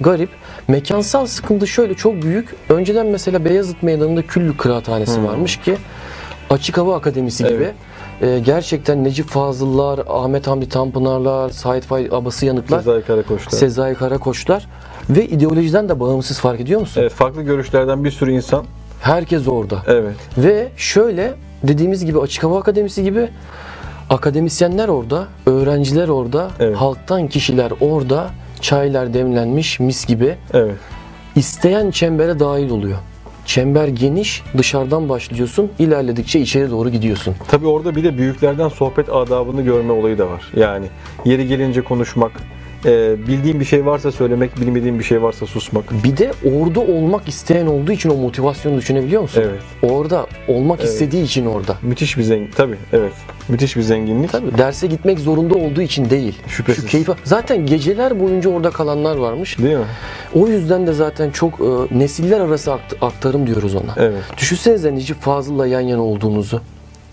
Garip. 0.00 0.30
Mekansal 0.68 1.26
sıkıntı 1.26 1.66
şöyle 1.66 1.94
çok 1.94 2.22
büyük. 2.22 2.54
Önceden 2.68 3.06
mesela 3.06 3.44
Beyazıt 3.44 3.82
Meydanı'nda 3.82 4.22
Küllü 4.22 4.56
Kıraathanesi 4.56 5.24
varmış 5.24 5.56
ki 5.56 5.76
Açık 6.50 6.78
Hava 6.78 6.96
Akademisi 6.96 7.44
Evet. 7.44 7.52
gibi 7.52 7.72
e, 8.30 8.38
gerçekten 8.38 9.04
Necip 9.04 9.28
Fazıllar, 9.28 10.00
Ahmet 10.08 10.46
Hamdi 10.46 10.68
Tanpınarlar, 10.68 11.50
Sait 11.50 11.84
Faik 11.84 12.12
Abası 12.12 12.46
Yanıklar, 12.46 12.78
Sezai 12.78 13.02
Karakoç'ta. 13.02 13.56
Sezai 13.56 13.94
Karakoçlar 13.94 14.66
ve 15.10 15.26
ideolojiden 15.26 15.88
de 15.88 16.00
bağımsız 16.00 16.38
fark 16.40 16.60
ediyor 16.60 16.80
musun? 16.80 17.00
Evet, 17.00 17.12
farklı 17.12 17.42
görüşlerden 17.42 18.04
bir 18.04 18.10
sürü 18.10 18.32
insan. 18.32 18.64
Herkes 19.00 19.48
orada. 19.48 19.82
Evet. 19.86 20.16
Ve 20.38 20.68
şöyle 20.76 21.34
dediğimiz 21.62 22.04
gibi 22.04 22.18
Açık 22.20 22.44
Hava 22.44 22.58
Akademisi 22.58 23.02
gibi 23.02 23.28
akademisyenler 24.10 24.88
orada, 24.88 25.26
öğrenciler 25.46 26.08
orada, 26.08 26.50
Evet. 26.60 26.76
halktan 26.76 27.28
kişiler 27.28 27.72
orada, 27.80 28.30
çaylar 28.60 29.14
demlenmiş 29.14 29.80
mis 29.80 30.06
gibi. 30.06 30.34
Evet. 30.54 30.74
İsteyen 31.36 31.90
çembere 31.90 32.40
dahil 32.40 32.70
oluyor. 32.70 32.98
Çember 33.46 33.88
geniş, 33.88 34.42
dışarıdan 34.58 35.08
başlıyorsun, 35.08 35.70
ilerledikçe 35.78 36.40
içeri 36.40 36.70
doğru 36.70 36.90
gidiyorsun. 36.90 37.34
Tabii 37.50 37.66
orada 37.66 37.96
bir 37.96 38.04
de 38.04 38.18
büyüklerden 38.18 38.68
sohbet 38.68 39.08
adabını 39.08 39.62
görme 39.62 39.92
olayı 39.92 40.18
da 40.18 40.30
var. 40.30 40.52
Yani 40.56 40.86
yeri 41.24 41.48
gelince 41.48 41.80
konuşmak, 41.80 42.32
e, 42.84 43.26
bildiğin 43.28 43.60
bir 43.60 43.64
şey 43.64 43.86
varsa 43.86 44.12
söylemek, 44.12 44.60
bilmediğin 44.60 44.98
bir 44.98 45.04
şey 45.04 45.22
varsa 45.22 45.46
susmak. 45.46 45.84
Bir 46.04 46.16
de 46.16 46.32
orada 46.58 46.80
olmak 46.80 47.28
isteyen 47.28 47.66
olduğu 47.66 47.92
için 47.92 48.10
o 48.10 48.14
motivasyonu 48.14 48.76
düşünebiliyor 48.78 49.22
musun? 49.22 49.42
Evet. 49.46 49.92
Orada 49.92 50.26
olmak 50.48 50.80
Evet. 50.80 50.90
istediği 50.92 51.24
için 51.24 51.46
orada. 51.46 51.76
Müthiş 51.82 52.18
bir 52.18 52.22
zengin. 52.22 52.50
Tabii 52.56 52.76
evet. 52.92 53.12
Müthiş 53.48 53.76
bir 53.76 53.82
zenginlik. 53.82 54.32
Tabii 54.32 54.58
derse 54.58 54.86
gitmek 54.86 55.18
zorunda 55.18 55.54
olduğu 55.54 55.82
için 55.82 56.10
değil. 56.10 56.38
Şüphesiz. 56.48 56.84
Şu 56.84 56.90
keyif 56.90 57.08
zaten 57.24 57.66
geceler 57.66 58.20
boyunca 58.20 58.50
orada 58.50 58.70
kalanlar 58.70 59.16
varmış. 59.16 59.58
Değil 59.58 59.76
mi? 59.76 59.84
O 60.34 60.46
yüzden 60.48 60.86
de 60.86 60.92
zaten 60.92 61.30
çok 61.30 61.60
e, 61.60 61.98
nesiller 61.98 62.40
arası 62.40 62.70
akt- 62.70 62.96
aktarım 63.00 63.46
diyoruz 63.46 63.74
ona. 63.74 63.94
Evet. 63.96 64.22
Düşünsenize 64.38 64.94
Necip 64.94 65.20
Fazıl'la 65.20 65.66
yan 65.66 65.80
yana 65.80 66.02
olduğunuzu. 66.02 66.60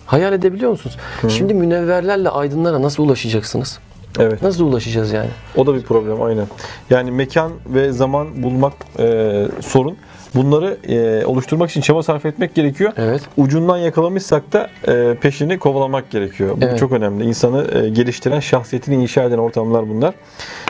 Hayal 0.06 0.32
edebiliyor 0.32 0.70
musunuz? 0.70 0.96
Şimdi 1.28 1.54
münevverlerle 1.54 2.28
aydınlara 2.28 2.82
nasıl 2.82 3.02
ulaşacaksınız? 3.02 3.78
Evet. 4.18 4.42
Nasıl 4.42 4.64
ulaşacağız 4.64 5.12
yani? 5.12 5.28
O 5.56 5.66
da 5.66 5.74
bir 5.74 5.82
problem 5.82 6.22
aynen. 6.22 6.46
Yani 6.90 7.10
mekan 7.10 7.52
ve 7.66 7.92
zaman 7.92 8.42
bulmak 8.42 8.72
e, 8.98 9.46
sorun. 9.60 9.96
Bunları 10.36 10.76
e, 10.88 11.26
oluşturmak 11.26 11.70
için 11.70 11.80
çaba 11.80 12.02
sarf 12.02 12.26
etmek 12.26 12.54
gerekiyor. 12.54 12.92
Evet. 12.96 13.20
Ucundan 13.36 13.78
yakalamışsak 13.78 14.52
da 14.52 14.70
e, 14.88 15.14
peşini 15.20 15.58
kovalamak 15.58 16.10
gerekiyor. 16.10 16.50
Bu 16.56 16.64
Evet. 16.64 16.78
çok 16.78 16.92
önemli. 16.92 17.24
İnsanı 17.24 17.66
e, 17.84 17.88
geliştiren, 17.88 18.40
şahsiyetini 18.40 18.94
inşa 19.02 19.22
eden 19.24 19.38
ortamlar 19.38 19.88
bunlar. 19.88 20.14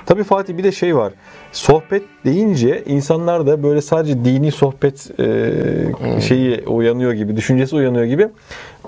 Tabii 0.06 0.24
Fatih 0.24 0.56
bir 0.58 0.64
de 0.64 0.72
şey 0.72 0.96
var. 0.96 1.12
Sohbet 1.52 2.02
deyince 2.24 2.82
insanlar 2.86 3.46
da 3.46 3.62
böyle 3.62 3.82
sadece 3.82 4.24
dini 4.24 4.52
sohbet 4.52 5.20
e, 5.20 6.20
şeyi 6.20 6.60
uyanıyor 6.66 7.12
gibi, 7.12 7.36
düşüncesi 7.36 7.76
uyanıyor 7.76 8.04
gibi. 8.04 8.28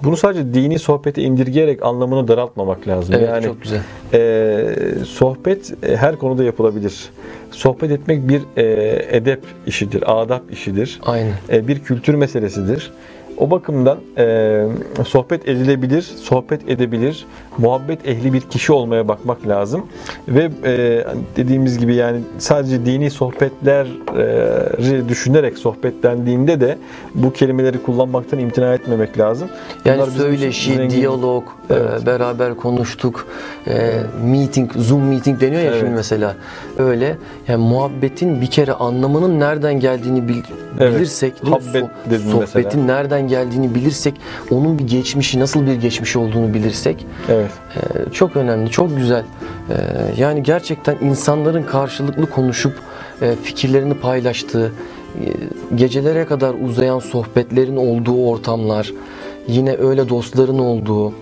Bunu 0.02 0.16
sadece 0.16 0.54
dini 0.54 0.78
sohbete 0.78 1.22
indirgeyerek 1.22 1.82
anlamını 1.82 2.28
daraltmamak 2.28 2.88
lazım. 2.88 3.14
Evet 3.18 3.28
yani 3.28 3.44
çok 3.44 3.62
güzel. 3.62 3.80
e, 4.14 4.64
sohbet 5.06 5.84
e, 5.84 5.96
her 5.96 6.16
konuda 6.16 6.44
yapılabilir. 6.44 7.10
Sohbet 7.50 7.90
etmek 7.90 8.28
bir 8.28 8.42
e, 8.56 9.06
edep 9.16 9.40
işidir, 9.66 10.20
adap 10.22 10.42
işidir. 10.52 10.67
Aynen. 11.02 11.34
E, 11.50 11.68
bir 11.68 11.78
kültür 11.78 12.14
meselesidir. 12.14 12.92
O 13.40 13.50
bakımdan 13.50 13.98
e, 14.18 14.64
sohbet 15.06 15.48
edilebilir, 15.48 16.02
sohbet 16.02 16.68
edebilir, 16.70 17.26
muhabbet 17.58 18.08
ehli 18.08 18.32
bir 18.32 18.40
kişi 18.40 18.72
olmaya 18.72 19.08
bakmak 19.08 19.48
lazım. 19.48 19.86
Ve 20.28 20.50
e, 20.64 21.04
dediğimiz 21.36 21.78
gibi 21.78 21.94
yani 21.94 22.20
sadece 22.38 22.86
dini 22.86 23.10
sohbetleri 23.10 23.88
düşünerek 25.08 25.58
sohbetlendiğinde 25.58 26.60
de 26.60 26.78
bu 27.14 27.32
kelimeleri 27.32 27.82
kullanmaktan 27.82 28.38
imtina 28.38 28.74
etmemek 28.74 29.18
lazım. 29.18 29.48
Yani 29.84 29.98
Bunlar 30.02 30.10
söyleşi, 30.10 30.74
zengin. 30.74 30.90
diyalog, 30.96 31.44
Evet. 31.70 32.02
e, 32.02 32.06
beraber 32.06 32.54
konuştuk, 32.54 33.26
e, 33.66 33.92
meeting, 34.24 34.72
zoom 34.76 35.02
meeting 35.02 35.40
deniyor 35.40 35.62
ya 35.62 35.68
Evet. 35.70 35.80
şimdi 35.80 35.94
mesela. 35.94 36.34
Öyle. 36.78 37.16
Yani 37.48 37.64
muhabbetin 37.64 38.40
bir 38.40 38.46
kere 38.46 38.72
anlamının 38.72 39.40
nereden 39.40 39.80
geldiğini 39.80 40.28
bil- 40.28 40.42
Evet. 40.80 40.94
bilirsek? 40.96 41.34
Habbet 41.44 41.86
sohbetin 42.20 42.80
mesela. 42.80 42.84
nereden 42.84 43.27
nereden 43.28 43.50
geldiğini 43.50 43.74
bilirsek, 43.74 44.14
onun 44.50 44.78
bir 44.78 44.86
geçmişi, 44.86 45.40
nasıl 45.40 45.66
bir 45.66 45.74
geçmişi 45.74 46.18
olduğunu 46.18 46.54
bilirsek 46.54 47.06
Evet. 47.28 47.50
e, 47.76 48.12
çok 48.12 48.36
önemli, 48.36 48.70
çok 48.70 48.96
güzel. 48.96 49.22
E, 49.70 49.74
yani 50.18 50.42
gerçekten 50.42 50.96
insanların 51.02 51.62
karşılıklı 51.62 52.30
konuşup 52.30 52.72
e, 53.22 53.34
fikirlerini 53.42 53.94
paylaştığı, 53.94 54.72
e, 55.20 55.26
gecelere 55.76 56.24
kadar 56.26 56.54
uzayan 56.64 56.98
sohbetlerin 56.98 57.76
olduğu 57.76 58.26
ortamlar, 58.26 58.92
yine 59.48 59.76
öyle 59.76 60.08
dostların 60.08 60.58
olduğu, 60.58 61.12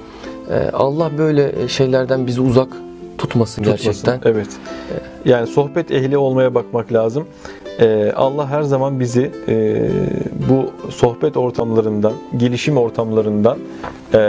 e, 0.50 0.70
Allah 0.72 1.10
böyle 1.18 1.68
şeylerden 1.68 2.26
bizi 2.26 2.40
uzak 2.40 2.68
tutmasın, 3.18 3.62
Tutmasın. 3.62 3.86
gerçekten. 3.86 4.20
Evet. 4.24 4.48
Yani 5.24 5.46
sohbet 5.46 5.90
ehli 5.90 6.18
olmaya 6.18 6.54
bakmak 6.54 6.92
lazım. 6.92 7.24
Ee, 7.80 8.12
Allah 8.16 8.48
her 8.50 8.62
zaman 8.62 9.00
bizi 9.00 9.30
e, 9.48 9.88
bu 10.48 10.90
sohbet 10.90 11.36
ortamlarından, 11.36 12.12
gelişim 12.36 12.76
ortamlarından 12.76 13.58
e, 14.14 14.20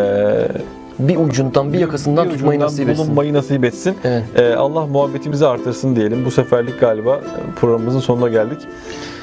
Bir 0.99 1.17
ucundan, 1.17 1.73
bir 1.73 1.79
yakasından 1.79 2.25
bir 2.25 2.31
tutmayı 2.33 2.49
ucundan 2.59 2.65
nasip 2.65 2.89
etsin. 2.89 3.05
bulunmayı 3.05 3.33
nasip 3.33 3.63
etsin. 3.65 3.95
Evet. 4.03 4.23
Ee, 4.35 4.55
Allah 4.55 4.85
muhabbetimizi 4.85 5.47
artırsın 5.47 5.95
diyelim. 5.95 6.25
Bu 6.25 6.31
seferlik 6.31 6.79
galiba 6.79 7.19
programımızın 7.55 7.99
sonuna 7.99 8.29
geldik. 8.29 8.57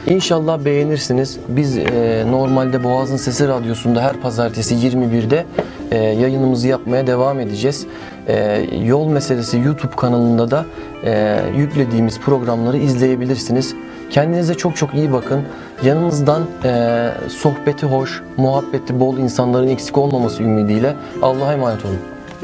İnşallah 0.07 0.65
beğenirsiniz. 0.65 1.39
Biz 1.49 1.79
e, 1.79 2.25
normalde 2.31 2.85
Boğaz'ın 2.85 3.17
Sesi 3.17 3.49
Radyosu'nda 3.49 4.03
her 4.03 4.21
pazartesi 4.21 4.75
21'de 4.75 5.45
e, 5.91 5.99
yayınımızı 5.99 6.69
yapmaya 6.69 7.07
devam 7.07 7.41
edeceğiz. 7.41 7.87
E, 8.29 8.67
Yol 8.85 9.07
Meselesi 9.09 9.59
YouTube 9.59 9.97
kanalında 9.97 10.51
da 10.51 10.65
e, 11.05 11.41
yüklediğimiz 11.57 12.21
programları 12.21 12.77
izleyebilirsiniz. 12.77 13.75
Kendinize 14.11 14.55
çok 14.55 14.77
çok 14.77 14.95
iyi 14.95 15.13
bakın. 15.13 15.43
Yanınızdan 15.85 16.43
e, 16.65 17.11
sohbeti 17.29 17.87
hoş, 17.87 18.23
muhabbeti 18.37 19.01
bol 19.01 19.19
insanların 19.19 19.69
eksik 19.69 19.99
olmaması 19.99 20.43
ümidiyle 20.43 20.97
Allah'a 21.23 21.53
emanet 21.53 21.85
olun. 21.85 21.99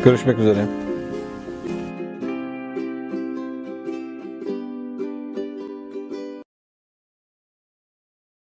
Görüşmek 0.04 0.38
üzere. 0.38 0.79